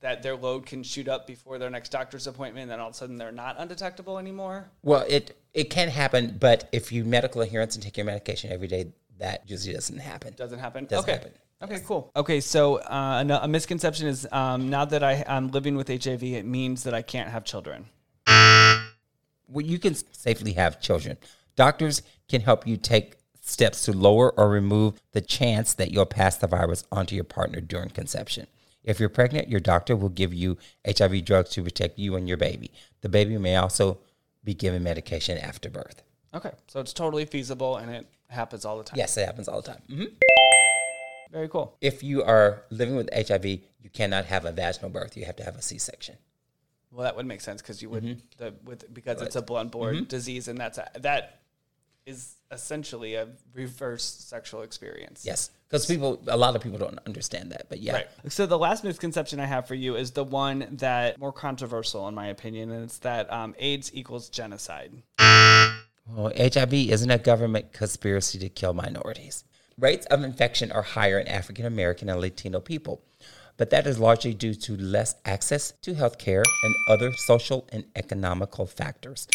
that 0.00 0.22
their 0.22 0.36
load 0.36 0.66
can 0.66 0.82
shoot 0.82 1.08
up 1.08 1.26
before 1.26 1.58
their 1.58 1.70
next 1.70 1.88
doctor's 1.88 2.26
appointment 2.26 2.64
and 2.64 2.70
then 2.70 2.78
all 2.78 2.88
of 2.88 2.94
a 2.94 2.96
sudden 2.96 3.16
they're 3.16 3.32
not 3.32 3.56
undetectable 3.58 4.18
anymore? 4.18 4.68
Well, 4.82 5.04
it 5.08 5.36
it 5.54 5.70
can 5.70 5.88
happen, 5.88 6.36
but 6.38 6.68
if 6.72 6.92
you 6.92 7.04
medical 7.04 7.40
adherence 7.40 7.74
and 7.74 7.82
take 7.82 7.96
your 7.96 8.04
medication 8.04 8.52
every 8.52 8.68
day, 8.68 8.92
that 9.18 9.48
usually 9.48 9.74
doesn't 9.74 9.98
happen. 9.98 10.34
Doesn't 10.36 10.58
happen. 10.58 10.84
Doesn't 10.84 11.08
okay. 11.08 11.12
happen. 11.12 11.32
Okay, 11.62 11.80
cool. 11.86 12.10
Okay, 12.14 12.40
so 12.40 12.76
uh, 12.80 13.24
a, 13.26 13.44
a 13.44 13.48
misconception 13.48 14.06
is 14.06 14.28
um, 14.30 14.68
now 14.68 14.84
that 14.84 15.02
I, 15.02 15.24
I'm 15.26 15.48
living 15.48 15.76
with 15.76 15.88
HIV, 15.88 16.22
it 16.22 16.44
means 16.44 16.82
that 16.82 16.92
I 16.92 17.00
can't 17.00 17.30
have 17.30 17.44
children. 17.44 17.86
well, 18.26 18.84
you 19.64 19.78
can 19.78 19.94
safely 19.94 20.52
have 20.52 20.80
children. 20.80 21.16
Doctors 21.56 22.02
can 22.28 22.40
help 22.40 22.66
you 22.66 22.76
take 22.76 23.16
steps 23.40 23.84
to 23.84 23.92
lower 23.92 24.32
or 24.38 24.48
remove 24.48 25.00
the 25.12 25.20
chance 25.20 25.74
that 25.74 25.90
you'll 25.90 26.06
pass 26.06 26.36
the 26.36 26.46
virus 26.46 26.84
onto 26.90 27.14
your 27.14 27.24
partner 27.24 27.60
during 27.60 27.90
conception. 27.90 28.46
If 28.82 28.98
you're 29.00 29.08
pregnant, 29.08 29.48
your 29.48 29.60
doctor 29.60 29.96
will 29.96 30.08
give 30.08 30.34
you 30.34 30.58
HIV 30.86 31.24
drugs 31.24 31.50
to 31.50 31.62
protect 31.62 31.98
you 31.98 32.16
and 32.16 32.26
your 32.28 32.36
baby. 32.36 32.70
The 33.02 33.08
baby 33.08 33.38
may 33.38 33.56
also 33.56 33.98
be 34.42 34.54
given 34.54 34.82
medication 34.82 35.38
after 35.38 35.70
birth. 35.70 36.02
Okay, 36.34 36.50
so 36.66 36.80
it's 36.80 36.92
totally 36.92 37.24
feasible 37.24 37.76
and 37.76 37.90
it 37.90 38.06
happens 38.28 38.64
all 38.64 38.78
the 38.78 38.84
time. 38.84 38.98
Yes, 38.98 39.16
it 39.16 39.24
happens 39.24 39.48
all 39.48 39.62
the 39.62 39.68
time. 39.68 39.82
Mm-hmm. 39.88 40.04
Very 41.30 41.48
cool. 41.48 41.76
If 41.80 42.02
you 42.02 42.22
are 42.22 42.62
living 42.70 42.96
with 42.96 43.08
HIV, 43.12 43.44
you 43.44 43.90
cannot 43.92 44.26
have 44.26 44.44
a 44.44 44.52
vaginal 44.52 44.90
birth. 44.90 45.16
You 45.16 45.24
have 45.24 45.36
to 45.36 45.44
have 45.44 45.56
a 45.56 45.62
C-section. 45.62 46.16
Well, 46.90 47.04
that 47.04 47.16
would 47.16 47.26
make 47.26 47.40
sense 47.40 47.60
because 47.60 47.82
you 47.82 47.90
would 47.90 48.04
Mm-hmm. 48.04 48.18
the, 48.38 48.54
with 48.64 48.92
because 48.94 49.20
it's 49.20 49.34
a 49.34 49.42
blood-borne 49.42 50.04
disease, 50.04 50.46
and 50.46 50.56
that's 50.58 50.78
a, 50.78 50.88
that 51.00 51.40
is 52.06 52.36
essentially 52.50 53.14
a 53.14 53.28
reverse 53.54 54.04
sexual 54.04 54.62
experience. 54.62 55.24
Yes, 55.24 55.50
because 55.68 55.86
people, 55.86 56.20
a 56.28 56.36
lot 56.36 56.54
of 56.54 56.62
people 56.62 56.78
don't 56.78 56.98
understand 57.06 57.50
that. 57.52 57.68
But 57.68 57.80
yeah, 57.80 57.94
Right. 57.94 58.08
So 58.28 58.46
the 58.46 58.58
last 58.58 58.84
misconception 58.84 59.40
I 59.40 59.46
have 59.46 59.66
for 59.66 59.74
you 59.74 59.96
is 59.96 60.10
the 60.10 60.24
one 60.24 60.66
that 60.72 61.18
more 61.18 61.32
controversial 61.32 62.06
in 62.08 62.14
my 62.14 62.26
opinion, 62.26 62.70
and 62.70 62.84
it's 62.84 62.98
that 62.98 63.32
um, 63.32 63.54
AIDS 63.58 63.90
equals 63.94 64.28
genocide. 64.28 64.92
Well, 65.18 66.32
HIV 66.36 66.74
isn't 66.74 67.10
a 67.10 67.16
government 67.16 67.72
conspiracy 67.72 68.38
to 68.40 68.50
kill 68.50 68.74
minorities. 68.74 69.44
Rates 69.78 70.04
of 70.06 70.22
infection 70.22 70.70
are 70.70 70.82
higher 70.82 71.18
in 71.18 71.26
African 71.26 71.64
American 71.64 72.10
and 72.10 72.20
Latino 72.20 72.60
people, 72.60 73.02
but 73.56 73.70
that 73.70 73.86
is 73.86 73.98
largely 73.98 74.34
due 74.34 74.54
to 74.54 74.76
less 74.76 75.14
access 75.24 75.72
to 75.80 75.94
health 75.94 76.18
care 76.18 76.42
and 76.62 76.74
other 76.90 77.10
social 77.26 77.66
and 77.72 77.84
economical 77.96 78.66
factors. 78.66 79.26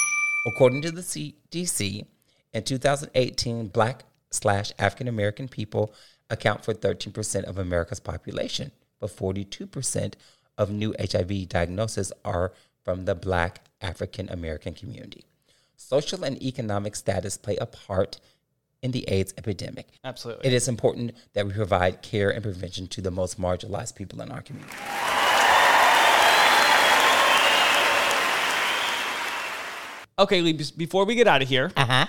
According 0.48 0.84
to 0.84 0.92
the 0.92 1.02
CDC, 1.02 2.06
in 2.54 2.64
2018, 2.64 3.68
black 3.68 4.04
slash 4.32 4.72
African 4.80 5.08
American 5.08 5.48
people 5.48 5.94
account 6.30 6.64
for 6.64 6.74
13% 6.74 7.44
of 7.44 7.58
America's 7.58 8.00
population, 8.00 8.72
but 9.00 9.10
42% 9.10 10.14
of 10.58 10.70
new 10.70 10.94
HIV 11.00 11.50
diagnoses 11.50 12.12
are 12.24 12.54
from 12.84 13.06
the 13.06 13.16
black 13.16 13.62
African 13.82 14.30
American 14.30 14.74
community. 14.74 15.26
Social 15.76 16.24
and 16.24 16.42
economic 16.44 16.96
status 16.96 17.38
play 17.38 17.56
a 17.58 17.66
part 17.66 18.20
in 18.82 18.92
the 18.92 19.08
AIDS 19.08 19.34
epidemic. 19.38 19.88
Absolutely. 20.04 20.48
It 20.48 20.54
is 20.54 20.68
important 20.68 21.14
that 21.34 21.46
we 21.46 21.54
provide 21.54 22.02
care 22.02 22.30
and 22.30 22.44
prevention 22.44 22.88
to 22.88 23.02
the 23.02 23.12
most 23.12 23.40
marginalized 23.40 23.96
people 23.96 24.22
in 24.22 24.32
our 24.32 24.42
community. 24.42 24.76
Okay, 30.20 30.42
Lee, 30.42 30.54
before 30.54 31.06
we 31.06 31.16
get 31.16 31.28
out 31.28 31.42
of 31.42 31.48
here, 31.50 31.72
Uh 31.78 31.86
huh. 31.86 32.06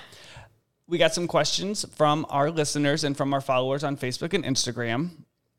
we 0.89 0.99
got 0.99 1.15
some 1.15 1.27
questions 1.29 1.85
from 1.95 2.27
our 2.29 2.51
listeners 2.51 3.05
and 3.05 3.17
from 3.17 3.33
our 3.33 3.41
followers 3.41 3.85
on 3.85 3.97
Facebook 3.97 4.35
and 4.35 4.45
Instagram. 4.45 5.11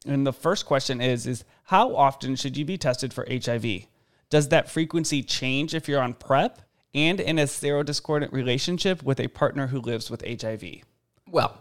And 0.06 0.28
the 0.28 0.34
first 0.34 0.66
question 0.66 1.00
is 1.02 1.26
is 1.28 1.44
how 1.66 1.96
often 1.96 2.36
should 2.36 2.58
you 2.58 2.66
be 2.66 2.78
tested 2.78 3.14
for 3.14 3.26
HIV? 3.30 3.86
Does 4.30 4.50
that 4.50 4.70
frequency 4.70 5.24
change 5.24 5.74
if 5.74 5.88
you're 5.88 6.02
on 6.02 6.14
PrEP 6.14 6.60
and 6.94 7.20
in 7.20 7.40
a 7.40 7.44
serodiscordant 7.44 8.32
relationship 8.34 9.02
with 9.04 9.20
a 9.20 9.28
partner 9.30 9.68
who 9.68 9.80
lives 9.80 10.10
with 10.12 10.24
HIV? 10.42 10.64
Well, 11.30 11.58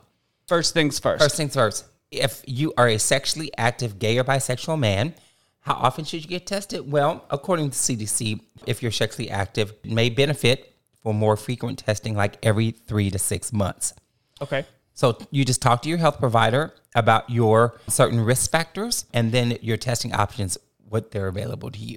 First 0.48 0.74
things 0.74 0.98
first. 0.98 1.22
first 1.22 1.36
things 1.36 1.54
first. 1.54 1.84
If 2.10 2.42
you 2.46 2.72
are 2.76 2.88
a 2.88 2.98
sexually 2.98 3.52
active 3.56 4.00
gay 4.00 4.18
or 4.18 4.24
bisexual 4.24 4.80
man, 4.80 5.14
how 5.60 5.74
often 5.74 6.04
should 6.04 6.22
you 6.24 6.28
get 6.28 6.44
tested? 6.46 6.90
Well, 6.90 7.24
according 7.30 7.70
to 7.70 7.76
CDC, 7.76 8.40
if 8.66 8.82
you're 8.82 8.90
sexually 8.90 9.30
active, 9.30 9.74
it 9.84 9.92
may 9.92 10.10
benefit 10.10 10.69
for 11.02 11.14
more 11.14 11.36
frequent 11.36 11.78
testing, 11.78 12.14
like 12.14 12.36
every 12.42 12.70
three 12.70 13.10
to 13.10 13.18
six 13.18 13.52
months. 13.52 13.94
Okay. 14.42 14.64
So 14.94 15.16
you 15.30 15.44
just 15.44 15.62
talk 15.62 15.82
to 15.82 15.88
your 15.88 15.98
health 15.98 16.18
provider 16.18 16.74
about 16.94 17.30
your 17.30 17.78
certain 17.88 18.20
risk 18.20 18.50
factors 18.50 19.06
and 19.14 19.32
then 19.32 19.56
your 19.62 19.76
testing 19.76 20.12
options, 20.12 20.58
what 20.88 21.10
they're 21.10 21.28
available 21.28 21.70
to 21.70 21.78
you. 21.78 21.96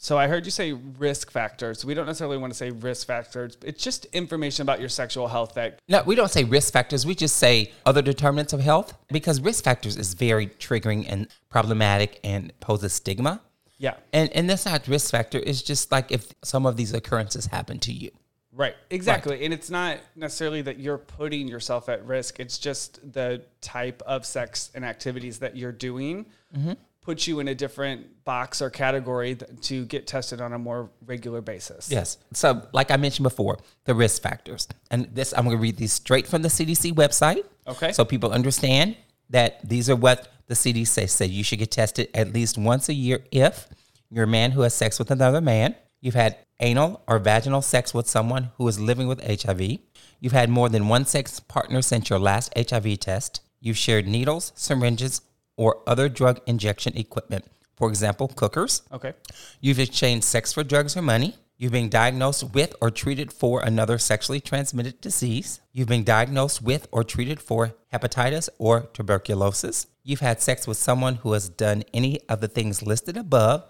So 0.00 0.16
I 0.16 0.28
heard 0.28 0.44
you 0.44 0.52
say 0.52 0.72
risk 0.72 1.32
factors. 1.32 1.84
We 1.84 1.94
don't 1.94 2.06
necessarily 2.06 2.36
want 2.36 2.52
to 2.52 2.56
say 2.56 2.70
risk 2.70 3.08
factors. 3.08 3.58
It's 3.64 3.82
just 3.82 4.04
information 4.06 4.62
about 4.62 4.78
your 4.78 4.88
sexual 4.88 5.26
health 5.26 5.54
that 5.54 5.80
No, 5.88 6.04
we 6.06 6.14
don't 6.14 6.30
say 6.30 6.44
risk 6.44 6.72
factors. 6.72 7.04
We 7.04 7.16
just 7.16 7.36
say 7.36 7.72
other 7.84 8.02
determinants 8.02 8.52
of 8.52 8.60
health 8.60 8.96
because 9.10 9.40
risk 9.40 9.64
factors 9.64 9.96
is 9.96 10.14
very 10.14 10.46
triggering 10.46 11.04
and 11.08 11.26
problematic 11.48 12.20
and 12.22 12.52
poses 12.60 12.92
stigma. 12.92 13.40
yeah. 13.78 13.94
And 14.12 14.30
and 14.30 14.48
that's 14.48 14.66
not 14.66 14.86
risk 14.86 15.10
factor. 15.10 15.38
It's 15.44 15.62
just 15.62 15.90
like 15.90 16.12
if 16.12 16.32
some 16.44 16.64
of 16.66 16.76
these 16.76 16.92
occurrences 16.94 17.46
happen 17.46 17.80
to 17.80 17.92
you. 17.92 18.10
Right. 18.52 18.74
Exactly. 18.90 19.44
And 19.44 19.52
it's 19.52 19.70
not 19.70 19.98
necessarily 20.16 20.62
that 20.62 20.78
you're 20.78 20.98
putting 20.98 21.48
yourself 21.48 21.88
at 21.88 22.04
risk. 22.06 22.40
It's 22.40 22.58
just 22.58 23.12
the 23.12 23.42
type 23.60 24.02
of 24.06 24.24
sex 24.24 24.70
and 24.74 24.84
activities 24.84 25.38
that 25.40 25.56
you're 25.56 25.72
doing 25.72 26.26
mm-hmm. 26.56 26.72
puts 27.02 27.26
you 27.26 27.40
in 27.40 27.48
a 27.48 27.54
different 27.54 28.24
box 28.24 28.62
or 28.62 28.70
category 28.70 29.36
to 29.62 29.84
get 29.86 30.06
tested 30.06 30.40
on 30.40 30.54
a 30.54 30.58
more 30.58 30.90
regular 31.04 31.40
basis. 31.40 31.90
Yes. 31.90 32.18
So, 32.32 32.66
like 32.72 32.90
I 32.90 32.96
mentioned 32.96 33.24
before, 33.24 33.58
the 33.84 33.94
risk 33.94 34.22
factors. 34.22 34.66
And 34.90 35.08
this, 35.14 35.34
I'm 35.36 35.44
going 35.44 35.56
to 35.56 35.62
read 35.62 35.76
these 35.76 35.92
straight 35.92 36.26
from 36.26 36.42
the 36.42 36.48
CDC 36.48 36.94
website. 36.94 37.44
Okay. 37.66 37.92
So 37.92 38.04
people 38.04 38.32
understand 38.32 38.96
that 39.30 39.60
these 39.68 39.90
are 39.90 39.96
what 39.96 40.32
the 40.46 40.54
CDC 40.54 41.08
said. 41.10 41.30
You 41.30 41.44
should 41.44 41.58
get 41.58 41.70
tested 41.70 42.08
at 42.14 42.32
least 42.32 42.56
once 42.56 42.88
a 42.88 42.94
year 42.94 43.20
if 43.30 43.68
you're 44.10 44.24
a 44.24 44.28
man 44.28 44.52
who 44.52 44.62
has 44.62 44.74
sex 44.74 44.98
with 44.98 45.10
another 45.10 45.42
man, 45.42 45.74
you've 46.00 46.14
had 46.14 46.38
anal 46.60 47.02
or 47.06 47.18
vaginal 47.18 47.62
sex 47.62 47.94
with 47.94 48.08
someone 48.08 48.50
who 48.56 48.66
is 48.68 48.80
living 48.80 49.08
with 49.08 49.24
HIV, 49.24 49.78
you've 50.20 50.32
had 50.32 50.50
more 50.50 50.68
than 50.68 50.88
one 50.88 51.04
sex 51.04 51.40
partner 51.40 51.82
since 51.82 52.10
your 52.10 52.18
last 52.18 52.52
HIV 52.56 53.00
test, 53.00 53.40
you've 53.60 53.76
shared 53.76 54.06
needles, 54.06 54.52
syringes, 54.54 55.22
or 55.56 55.82
other 55.86 56.08
drug 56.08 56.40
injection 56.46 56.96
equipment. 56.96 57.44
For 57.76 57.88
example, 57.88 58.28
cookers. 58.28 58.82
Okay. 58.92 59.12
You've 59.60 59.78
exchanged 59.78 60.24
sex 60.24 60.52
for 60.52 60.64
drugs 60.64 60.96
or 60.96 61.02
money. 61.02 61.36
You've 61.56 61.72
been 61.72 61.88
diagnosed 61.88 62.54
with 62.54 62.74
or 62.80 62.90
treated 62.90 63.32
for 63.32 63.62
another 63.62 63.98
sexually 63.98 64.40
transmitted 64.40 65.00
disease. 65.00 65.60
You've 65.72 65.88
been 65.88 66.04
diagnosed 66.04 66.62
with 66.62 66.86
or 66.92 67.02
treated 67.02 67.40
for 67.40 67.74
hepatitis 67.92 68.48
or 68.58 68.82
tuberculosis. 68.92 69.88
You've 70.04 70.20
had 70.20 70.40
sex 70.40 70.66
with 70.66 70.76
someone 70.76 71.16
who 71.16 71.32
has 71.32 71.48
done 71.48 71.82
any 71.92 72.20
of 72.28 72.40
the 72.40 72.48
things 72.48 72.82
listed 72.82 73.16
above 73.16 73.64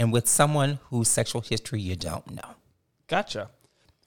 and 0.00 0.12
with 0.12 0.26
someone 0.26 0.80
whose 0.88 1.08
sexual 1.08 1.42
history 1.42 1.80
you 1.80 1.94
don't 1.94 2.28
know. 2.34 2.56
Gotcha. 3.06 3.50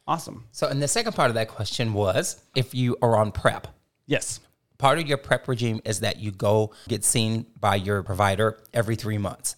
Awesome. 0.08 0.46
So, 0.52 0.68
and 0.68 0.82
the 0.82 0.88
second 0.88 1.14
part 1.14 1.30
of 1.30 1.36
that 1.36 1.48
question 1.48 1.94
was 1.94 2.42
if 2.56 2.74
you 2.74 2.98
are 3.02 3.16
on 3.16 3.32
PrEP. 3.32 3.68
Yes. 4.08 4.40
Part 4.80 4.98
of 4.98 5.08
your 5.08 5.20
PrEP 5.20 5.48
regime 5.48 5.82
is 5.86 6.00
that 6.00 6.18
you 6.18 6.32
go 6.32 6.74
get 6.90 7.06
seen 7.06 7.46
by 7.60 7.76
your 7.76 8.02
provider 8.02 8.60
every 8.74 8.96
three 8.96 9.20
months. 9.20 9.56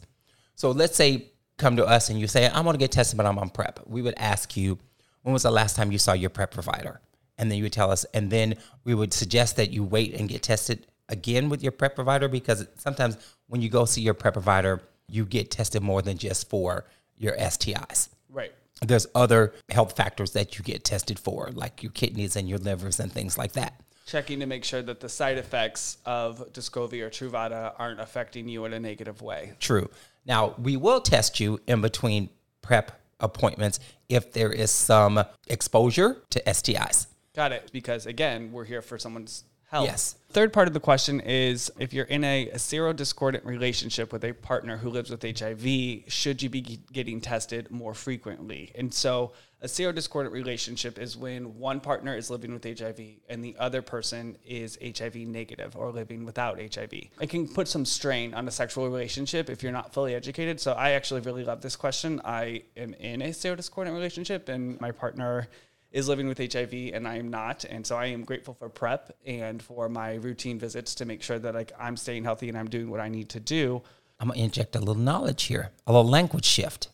So, 0.56 0.72
let's 0.72 0.98
say 0.98 1.32
come 1.58 1.78
to 1.78 1.86
us 1.86 2.10
and 2.10 2.20
you 2.20 2.28
say, 2.28 2.48
I 2.48 2.60
want 2.60 2.76
to 2.76 2.80
get 2.80 2.92
tested, 2.92 3.16
but 3.16 3.26
I'm 3.26 3.40
on 3.40 3.50
PrEP. 3.50 3.80
We 3.88 4.02
would 4.02 4.16
ask 4.18 4.58
you, 4.58 4.78
when 5.22 5.32
was 5.32 5.44
the 5.44 5.52
last 5.52 5.78
time 5.78 5.92
you 5.92 5.98
saw 5.98 6.12
your 6.12 6.30
PrEP 6.30 6.52
provider? 6.52 7.00
And 7.38 7.50
then 7.50 7.58
you 7.58 7.64
would 7.64 7.74
tell 7.74 7.92
us, 7.92 8.06
and 8.14 8.30
then 8.30 8.56
we 8.84 8.94
would 8.94 9.14
suggest 9.14 9.56
that 9.56 9.72
you 9.72 9.86
wait 9.86 10.14
and 10.14 10.28
get 10.28 10.44
tested 10.44 10.86
again 11.08 11.48
with 11.48 11.64
your 11.64 11.72
PrEP 11.72 11.96
provider 11.96 12.28
because 12.28 12.68
sometimes 12.76 13.18
when 13.48 13.62
you 13.62 13.70
go 13.70 13.86
see 13.86 14.02
your 14.02 14.14
PrEP 14.14 14.34
provider, 14.34 14.82
you 15.08 15.26
get 15.26 15.52
tested 15.52 15.82
more 15.82 16.02
than 16.02 16.18
just 16.18 16.50
for 16.50 16.86
your 17.18 17.36
STIs 17.38 18.10
Right. 18.30 18.52
there's 18.82 19.08
other 19.16 19.54
health 19.70 19.96
factors 19.96 20.32
that 20.32 20.58
you 20.58 20.64
get 20.64 20.84
tested 20.84 21.18
for, 21.18 21.50
like 21.54 21.82
your 21.82 21.92
kidneys 21.92 22.36
and 22.36 22.50
your 22.50 22.58
livers 22.60 23.00
and 23.00 23.12
things 23.12 23.38
like 23.38 23.54
that. 23.54 23.80
Checking 24.06 24.40
to 24.42 24.46
make 24.46 24.64
sure 24.64 24.82
that 24.84 25.00
the 25.00 25.10
side 25.10 25.38
effects 25.38 25.98
of 26.06 26.52
Descovy 26.54 27.02
or 27.02 27.10
Truvada 27.10 27.74
aren't 27.80 28.00
affecting 28.00 28.48
you 28.48 28.66
in 28.66 28.74
a 28.74 28.80
negative 28.80 29.22
way. 29.22 29.54
True. 29.60 29.90
Now, 30.26 30.54
we 30.60 30.78
will 30.78 31.02
test 31.02 31.40
you 31.40 31.60
in 31.68 31.82
between 31.82 32.30
prep 32.62 33.00
appointments 33.20 33.80
if 34.10 34.34
there 34.34 34.52
is 34.52 34.70
some 34.70 35.24
exposure 35.48 36.18
to 36.32 36.42
STIs. 36.46 37.08
Got 37.36 37.52
it. 37.52 37.70
Because 37.72 38.06
again, 38.06 38.52
we're 38.52 38.66
here 38.66 38.82
for 38.82 39.00
someone's 39.00 39.44
Yes. 39.74 40.16
Third 40.30 40.52
part 40.52 40.68
of 40.68 40.74
the 40.74 40.80
question 40.80 41.22
is 41.22 41.72
if 41.80 41.94
you're 41.94 42.06
in 42.06 42.24
a, 42.24 42.50
a 42.50 42.56
serodiscordant 42.56 43.46
relationship 43.46 44.12
with 44.12 44.24
a 44.26 44.34
partner 44.34 44.78
who 44.78 44.90
lives 44.90 45.10
with 45.10 45.24
HIV, 45.24 46.12
should 46.12 46.42
you 46.42 46.50
be 46.50 46.82
getting 46.92 47.22
tested 47.22 47.72
more 47.72 47.94
frequently? 47.94 48.72
And 48.76 48.94
so, 48.94 49.32
a 49.62 49.68
serodiscordant 49.68 50.32
relationship 50.32 51.00
is 51.00 51.18
when 51.18 51.58
one 51.58 51.80
partner 51.80 52.16
is 52.16 52.30
living 52.30 52.54
with 52.54 52.64
HIV 52.66 53.00
and 53.30 53.44
the 53.44 53.56
other 53.58 53.82
person 53.82 54.38
is 54.46 54.78
HIV 54.84 55.16
negative 55.16 55.76
or 55.76 55.90
living 55.92 56.26
without 56.26 56.60
HIV. 56.60 56.94
It 56.94 57.30
can 57.30 57.48
put 57.48 57.68
some 57.68 57.86
strain 57.86 58.34
on 58.34 58.48
a 58.48 58.52
sexual 58.52 58.86
relationship 58.86 59.50
if 59.50 59.64
you're 59.64 59.72
not 59.72 59.94
fully 59.94 60.14
educated. 60.14 60.60
So, 60.60 60.74
I 60.74 60.92
actually 60.92 61.22
really 61.22 61.46
love 61.46 61.62
this 61.62 61.78
question. 61.78 62.22
I 62.26 62.64
am 62.76 62.94
in 62.96 63.22
a 63.22 63.30
serodiscordant 63.30 63.94
relationship, 63.94 64.50
and 64.50 64.80
my 64.82 64.92
partner 64.92 65.48
is 65.96 66.10
living 66.10 66.28
with 66.28 66.38
HIV 66.38 66.74
and 66.94 67.08
I 67.08 67.16
am 67.16 67.30
not. 67.30 67.64
And 67.64 67.88
so 67.88 67.96
I 67.96 68.08
am 68.08 68.26
grateful 68.26 68.54
for 68.54 68.68
PrEP 68.68 69.16
and 69.26 69.64
for 69.64 69.88
my 69.88 70.16
routine 70.16 70.60
visits 70.60 70.94
to 70.96 71.06
make 71.06 71.24
sure 71.24 71.40
that 71.40 71.56
like 71.56 71.72
I'm 71.80 71.96
staying 71.96 72.26
healthy 72.26 72.50
and 72.50 72.58
I'm 72.58 72.68
doing 72.68 72.92
what 72.92 73.00
I 73.00 73.08
need 73.08 73.30
to 73.30 73.40
do. 73.40 73.82
I'm 74.20 74.28
going 74.28 74.38
to 74.38 74.44
inject 74.44 74.76
a 74.76 74.80
little 74.80 75.02
knowledge 75.02 75.44
here, 75.44 75.72
a 75.88 75.94
little 75.94 76.10
language 76.10 76.44
shift. 76.44 76.90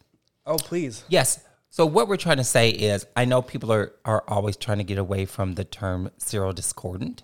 Oh, 0.45 0.57
please. 0.57 1.03
Yes. 1.09 1.43
So, 1.71 1.85
what 1.85 2.07
we're 2.07 2.17
trying 2.17 2.37
to 2.37 2.43
say 2.43 2.69
is 2.69 3.07
I 3.15 3.25
know 3.25 3.41
people 3.41 3.71
are, 3.71 3.93
are 4.05 4.23
always 4.27 4.55
trying 4.55 4.77
to 4.77 4.83
get 4.83 4.99
away 4.99 5.25
from 5.25 5.53
the 5.53 5.63
term 5.63 6.11
serodiscordant. 6.19 7.21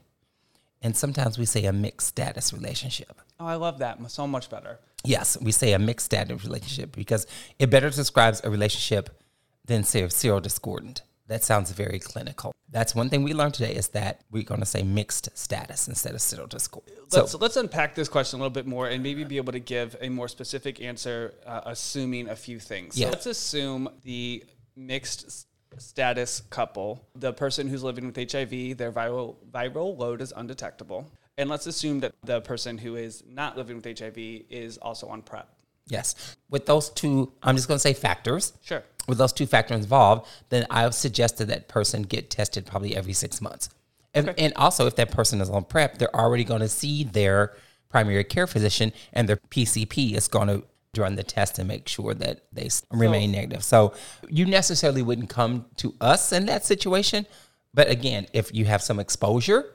And 0.81 0.95
sometimes 0.95 1.37
we 1.37 1.45
say 1.45 1.65
a 1.65 1.73
mixed 1.73 2.07
status 2.07 2.53
relationship. 2.53 3.21
Oh, 3.39 3.45
I 3.45 3.55
love 3.55 3.79
that 3.79 3.99
so 4.09 4.25
much 4.25 4.49
better. 4.49 4.79
Yes, 5.03 5.37
we 5.39 5.51
say 5.51 5.73
a 5.73 5.79
mixed 5.79 6.07
status 6.07 6.43
relationship 6.43 6.95
because 6.95 7.27
it 7.59 7.69
better 7.69 7.89
describes 7.89 8.41
a 8.43 8.49
relationship 8.49 9.21
than 9.65 9.83
say 9.83 10.01
serodiscordant. 10.03 11.01
That 11.27 11.43
sounds 11.43 11.71
very 11.71 11.99
clinical. 11.99 12.53
That's 12.69 12.93
one 12.95 13.09
thing 13.09 13.23
we 13.23 13.33
learned 13.33 13.53
today 13.53 13.73
is 13.73 13.89
that 13.89 14.21
we're 14.31 14.43
going 14.43 14.59
to 14.61 14.65
say 14.65 14.83
mixed 14.83 15.29
status 15.37 15.87
instead 15.87 16.13
of 16.13 16.19
serodiscordant. 16.19 17.13
Let's, 17.13 17.33
let's 17.35 17.55
unpack 17.57 17.95
this 17.95 18.09
question 18.09 18.39
a 18.39 18.43
little 18.43 18.53
bit 18.53 18.65
more 18.65 18.87
and 18.87 19.01
maybe 19.03 19.23
be 19.23 19.37
able 19.37 19.53
to 19.53 19.59
give 19.59 19.95
a 20.01 20.09
more 20.09 20.27
specific 20.27 20.81
answer, 20.81 21.33
uh, 21.45 21.61
assuming 21.65 22.29
a 22.29 22.35
few 22.35 22.59
things. 22.59 22.95
So 22.95 23.01
Yeah. 23.01 23.09
let's 23.09 23.25
assume 23.25 23.89
the 24.03 24.43
mixed 24.75 25.47
status 25.77 26.41
couple, 26.49 27.05
the 27.15 27.33
person 27.33 27.67
who's 27.67 27.83
living 27.83 28.05
with 28.05 28.15
HIV, 28.31 28.77
their 28.77 28.91
viral 28.91 29.35
viral 29.51 29.97
load 29.97 30.21
is 30.21 30.33
undetectable, 30.35 31.09
and 31.37 31.49
let's 31.49 31.67
assume 31.67 31.99
that 32.01 32.13
the 32.23 32.41
person 32.41 32.77
who 32.77 32.95
is 32.95 33.23
not 33.27 33.57
living 33.57 33.75
with 33.81 33.99
HIV 33.99 34.17
is 34.49 34.77
also 34.77 35.07
on 35.07 35.21
PrEP. 35.21 35.47
yes, 35.87 36.35
with 36.49 36.65
those 36.65 36.89
two, 36.89 37.31
I'm 37.43 37.55
just 37.55 37.67
going 37.67 37.75
to 37.75 37.81
say 37.81 37.93
factors. 37.93 38.53
Sure. 38.61 38.83
With 39.07 39.17
those 39.17 39.33
two 39.33 39.45
factors 39.45 39.77
involved, 39.77 40.27
then 40.49 40.65
I've 40.69 40.93
suggested 40.93 41.45
that 41.45 41.67
person 41.67 42.03
get 42.03 42.29
tested 42.29 42.65
probably 42.65 42.95
every 42.95 43.13
six 43.13 43.41
months. 43.41 43.69
And, 44.13 44.33
and 44.37 44.53
also, 44.55 44.87
if 44.87 44.95
that 44.95 45.11
person 45.11 45.41
is 45.41 45.49
on 45.49 45.63
PrEP, 45.63 45.97
they're 45.97 46.15
already 46.15 46.43
going 46.43 46.61
to 46.61 46.67
see 46.67 47.03
their 47.03 47.53
primary 47.89 48.23
care 48.23 48.47
physician, 48.47 48.91
and 49.13 49.29
their 49.29 49.37
PCP 49.37 50.13
is 50.13 50.27
going 50.27 50.47
to 50.47 50.63
run 50.99 51.15
the 51.15 51.23
test 51.23 51.59
and 51.59 51.67
make 51.67 51.87
sure 51.87 52.13
that 52.15 52.41
they 52.51 52.69
remain 52.91 53.31
negative. 53.31 53.63
So 53.63 53.93
you 54.27 54.45
necessarily 54.45 55.03
wouldn't 55.03 55.29
come 55.29 55.65
to 55.77 55.93
us 56.01 56.31
in 56.31 56.47
that 56.47 56.65
situation. 56.65 57.27
But 57.73 57.89
again, 57.89 58.27
if 58.33 58.53
you 58.53 58.65
have 58.65 58.81
some 58.81 58.99
exposure, 58.99 59.65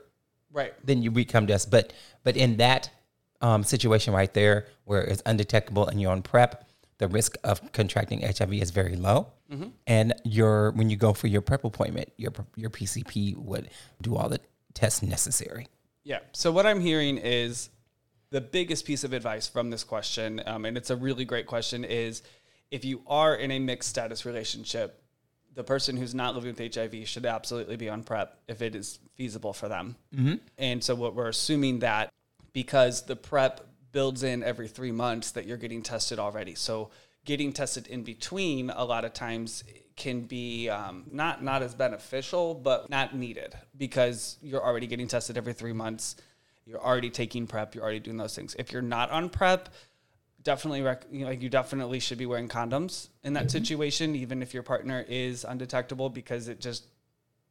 Right. 0.51 0.73
then 0.85 1.01
you 1.01 1.11
we 1.11 1.25
come 1.25 1.47
to 1.47 1.53
us. 1.53 1.65
But 1.65 1.93
but 2.23 2.35
in 2.35 2.57
that 2.57 2.91
um, 3.41 3.63
situation 3.63 4.13
right 4.13 4.33
there, 4.33 4.67
where 4.85 5.01
it's 5.01 5.21
undetectable 5.25 5.87
and 5.87 6.01
you're 6.01 6.11
on 6.11 6.21
PrEP, 6.21 6.63
the 6.97 7.07
risk 7.07 7.35
of 7.43 7.71
contracting 7.71 8.21
HIV 8.21 8.53
is 8.53 8.71
very 8.71 8.95
low. 8.95 9.33
And 9.87 10.13
your 10.23 10.71
when 10.71 10.89
you 10.89 10.97
go 10.97 11.13
for 11.13 11.27
your 11.27 11.41
PrEP 11.41 11.63
appointment, 11.63 12.11
your 12.17 12.31
your 12.55 12.69
PCP 12.69 13.37
would 13.37 13.69
do 14.01 14.15
all 14.15 14.29
the 14.29 14.39
tests 14.73 15.01
necessary. 15.01 15.67
Yeah. 16.03 16.19
So 16.31 16.51
what 16.51 16.65
I'm 16.65 16.79
hearing 16.79 17.17
is 17.17 17.69
the 18.29 18.41
biggest 18.41 18.85
piece 18.85 19.03
of 19.03 19.13
advice 19.13 19.47
from 19.47 19.69
this 19.69 19.83
question, 19.83 20.41
um, 20.45 20.65
and 20.65 20.75
it's 20.75 20.89
a 20.89 20.95
really 20.95 21.23
great 21.23 21.45
question, 21.45 21.83
is 21.83 22.23
if 22.71 22.83
you 22.83 23.01
are 23.05 23.35
in 23.35 23.51
a 23.51 23.59
mixed 23.59 23.89
status 23.89 24.25
relationship, 24.25 25.03
the 25.53 25.63
person 25.63 25.95
who's 25.95 26.15
not 26.15 26.33
living 26.35 26.55
with 26.55 26.75
HIV 26.75 27.07
should 27.07 27.25
absolutely 27.25 27.75
be 27.75 27.89
on 27.89 28.03
PrEP 28.03 28.35
if 28.47 28.61
it 28.61 28.75
is 28.75 28.99
feasible 29.15 29.53
for 29.53 29.67
them. 29.69 29.95
Mm-hmm. 30.15 30.35
And 30.57 30.83
so 30.83 30.95
what 30.95 31.13
we're 31.13 31.27
assuming 31.27 31.79
that 31.79 32.09
because 32.53 33.03
the 33.03 33.15
PrEP 33.15 33.61
builds 33.93 34.23
in 34.23 34.43
every 34.43 34.67
three 34.67 34.91
months 34.91 35.31
that 35.31 35.45
you're 35.45 35.57
getting 35.57 35.81
tested 35.81 36.19
already. 36.19 36.55
So 36.55 36.89
getting 37.23 37.53
tested 37.53 37.87
in 37.87 38.03
between 38.03 38.69
a 38.69 38.83
lot 38.83 39.05
of 39.05 39.13
times 39.13 39.63
can 39.95 40.21
be 40.21 40.67
um, 40.67 41.05
not 41.11 41.41
not 41.41 41.61
as 41.61 41.73
beneficial, 41.73 42.53
but 42.55 42.89
not 42.89 43.15
needed 43.15 43.55
because 43.77 44.37
you're 44.41 44.63
already 44.63 44.87
getting 44.87 45.07
tested 45.07 45.37
every 45.37 45.53
three 45.53 45.71
months. 45.71 46.17
You're 46.65 46.83
already 46.83 47.09
taking 47.09 47.47
prep. 47.47 47.75
You're 47.75 47.83
already 47.83 47.99
doing 47.99 48.17
those 48.17 48.35
things. 48.35 48.55
If 48.59 48.71
you're 48.71 48.81
not 48.81 49.11
on 49.11 49.29
prep, 49.29 49.69
definitely 50.43 50.81
rec- 50.81 51.05
you 51.11 51.21
know, 51.21 51.27
like 51.27 51.41
you 51.41 51.49
definitely 51.49 51.99
should 51.99 52.17
be 52.17 52.25
wearing 52.25 52.47
condoms 52.49 53.09
in 53.23 53.33
that 53.33 53.51
situation, 53.51 54.15
even 54.15 54.41
if 54.41 54.53
your 54.53 54.63
partner 54.63 55.05
is 55.07 55.45
undetectable, 55.45 56.09
because 56.09 56.47
it 56.47 56.59
just 56.59 56.87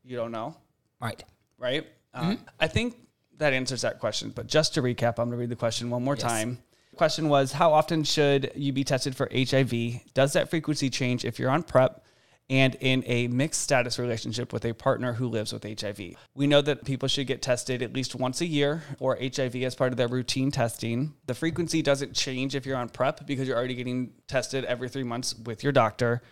you 0.05 0.17
don't 0.17 0.33
know 0.33 0.57
Right. 1.01 1.23
right? 1.59 1.87
Um, 2.15 2.39
I 2.61 2.69
think 2.69 2.97
that 3.43 3.53
answers 3.53 3.83
that 3.83 3.99
question. 3.99 4.31
But 4.35 4.47
just 4.47 4.75
to 4.75 4.83
recap, 4.83 5.19
I'm 5.19 5.29
going 5.29 5.33
to 5.33 5.37
read 5.37 5.51
the 5.51 5.57
question 5.57 5.91
one 5.91 6.03
more 6.03 6.17
time. 6.17 6.59
Question 6.97 7.29
was 7.29 7.53
How 7.53 7.73
often 7.73 8.05
should 8.05 8.53
you 8.55 8.73
be 8.73 8.85
tested 8.85 9.17
for 9.17 9.29
HIV? 9.33 10.13
Does 10.15 10.35
that 10.35 10.51
frequency 10.51 10.91
change 10.91 11.25
if 11.25 11.39
you're 11.39 11.51
on 11.51 11.63
PrEP 11.63 12.05
and 12.51 12.77
in 12.81 13.03
a 13.07 13.29
mixed 13.29 13.63
status 13.63 13.99
relationship 13.99 14.53
with 14.53 14.65
a 14.65 14.75
partner 14.75 15.15
who 15.15 15.27
lives 15.27 15.53
with 15.53 15.65
HIV? 15.65 16.01
We 16.35 16.47
know 16.47 16.61
that 16.61 16.85
people 16.85 17.09
should 17.09 17.27
get 17.27 17.41
tested 17.41 17.83
at 17.83 17.95
least 17.95 18.15
once 18.15 18.41
a 18.43 18.47
year 18.47 18.83
or 18.99 19.17
HIV 19.21 19.57
as 19.57 19.75
part 19.75 19.93
of 19.93 19.97
their 19.97 20.09
routine 20.09 20.51
testing. 20.51 21.15
The 21.27 21.35
frequency 21.35 21.81
doesn't 21.81 22.15
change 22.15 22.55
if 22.55 22.67
you're 22.67 22.77
on 22.77 22.91
PrEP 22.91 23.27
because 23.27 23.49
you're 23.49 23.57
already 23.57 23.75
getting 23.75 24.13
tested 24.29 24.65
every 24.67 24.89
three 24.89 25.05
months 25.05 25.35
with 25.35 25.63
your 25.63 25.73
doctor. 25.73 26.23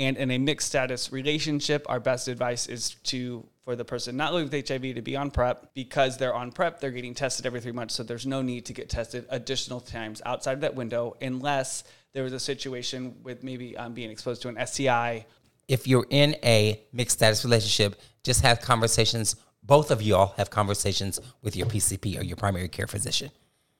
And 0.00 0.16
in 0.16 0.30
a 0.30 0.38
mixed 0.38 0.66
status 0.66 1.12
relationship, 1.12 1.84
our 1.86 2.00
best 2.00 2.26
advice 2.26 2.66
is 2.66 2.94
to 3.04 3.46
for 3.62 3.76
the 3.76 3.84
person 3.84 4.16
not 4.16 4.32
living 4.32 4.48
with 4.50 4.68
HIV 4.68 4.94
to 4.94 5.02
be 5.02 5.14
on 5.14 5.30
PrEP 5.30 5.74
because 5.74 6.16
they're 6.16 6.34
on 6.34 6.52
PrEP, 6.52 6.80
they're 6.80 6.90
getting 6.90 7.12
tested 7.12 7.44
every 7.44 7.60
three 7.60 7.70
months. 7.70 7.94
So 7.94 8.02
there's 8.02 8.26
no 8.26 8.40
need 8.40 8.64
to 8.64 8.72
get 8.72 8.88
tested 8.88 9.26
additional 9.28 9.78
times 9.78 10.22
outside 10.24 10.54
of 10.54 10.60
that 10.62 10.74
window 10.74 11.18
unless 11.20 11.84
there 12.14 12.24
was 12.24 12.32
a 12.32 12.40
situation 12.40 13.14
with 13.22 13.44
maybe 13.44 13.76
um, 13.76 13.92
being 13.92 14.10
exposed 14.10 14.40
to 14.42 14.48
an 14.48 14.66
STI. 14.66 15.26
If 15.68 15.86
you're 15.86 16.06
in 16.08 16.34
a 16.42 16.82
mixed 16.94 17.18
status 17.18 17.44
relationship, 17.44 18.00
just 18.24 18.40
have 18.40 18.62
conversations. 18.62 19.36
Both 19.62 19.90
of 19.90 20.00
y'all 20.00 20.32
have 20.38 20.48
conversations 20.48 21.20
with 21.42 21.56
your 21.56 21.66
PCP 21.66 22.18
or 22.18 22.24
your 22.24 22.36
primary 22.36 22.68
care 22.68 22.86
physician. 22.86 23.30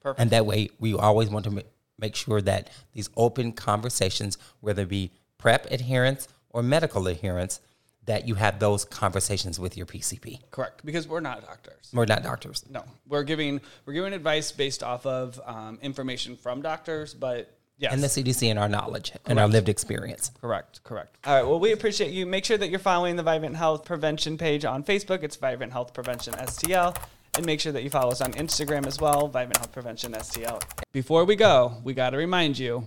Perfect. 0.03 0.21
And 0.21 0.31
that 0.31 0.45
way, 0.45 0.69
we 0.79 0.95
always 0.95 1.31
want 1.31 1.47
to 1.47 1.65
make 1.99 2.15
sure 2.15 2.43
that 2.43 2.71
these 2.93 3.09
open 3.17 3.53
conversations, 3.53 4.37
whether 4.61 4.83
it 4.83 4.89
be 4.89 5.13
PrEP 5.41 5.71
adherence 5.71 6.29
or 6.51 6.63
medical 6.63 7.07
adherence, 7.07 7.61
that 8.07 8.27
you 8.27 8.35
have 8.35 8.59
those 8.59 8.85
conversations 8.85 9.61
with 9.61 9.77
your 9.77 9.87
PCP. 9.87 10.41
Correct, 10.51 10.85
because 10.85 11.07
we're 11.07 11.21
not 11.21 11.47
doctors. 11.47 11.91
We're 11.93 12.07
not 12.07 12.23
doctors. 12.23 12.65
No, 12.69 12.85
we're 13.07 13.23
giving 13.23 13.61
we're 13.85 13.93
giving 13.93 14.13
advice 14.13 14.53
based 14.53 14.83
off 14.83 15.07
of 15.07 15.41
um, 15.45 15.79
information 15.83 16.37
from 16.37 16.63
doctors, 16.63 17.15
but 17.15 17.57
Yes. 17.81 17.95
And 17.95 18.03
the 18.03 18.09
CDC 18.09 18.51
and 18.51 18.59
our 18.59 18.69
knowledge 18.69 19.13
and 19.25 19.39
our 19.39 19.49
lived 19.49 19.71
experience. 19.71 20.31
Correct, 20.39 20.85
correct. 20.85 21.17
All 21.25 21.35
right, 21.35 21.47
well, 21.49 21.59
we 21.59 21.73
appreciate 21.73 22.13
you. 22.13 22.27
Make 22.27 22.45
sure 22.45 22.59
that 22.59 22.69
you're 22.69 22.79
following 22.79 23.17
the 23.17 23.23
Vivent 23.23 23.57
Health 23.57 23.87
Prevention 23.87 24.37
page 24.37 24.67
on 24.67 24.85
Facebook. 24.85 25.23
It's 25.23 25.37
Vivent 25.37 25.73
Health 25.73 25.95
Prevention 25.95 26.35
STL. 26.35 26.95
And 27.37 27.47
make 27.47 27.59
sure 27.59 27.73
that 27.73 27.83
you 27.83 27.89
follow 27.89 28.11
us 28.11 28.21
on 28.21 28.33
Instagram 28.33 28.87
as 28.87 29.01
well, 29.01 29.29
Vivent 29.29 29.57
Health 29.57 29.73
Prevention 29.73 30.13
STL. 30.13 30.63
Before 30.93 31.25
we 31.25 31.37
go, 31.37 31.79
we 31.83 31.95
got 31.95 32.11
to 32.11 32.19
remind 32.19 32.59
you 32.59 32.87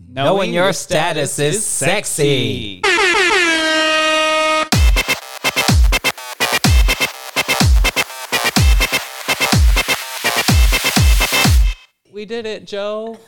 Knowing 0.00 0.52
your 0.54 0.72
status 0.72 1.40
is 1.40 1.66
sexy. 1.66 2.82
We 12.12 12.24
did 12.24 12.46
it, 12.46 12.64
Joe. 12.64 13.18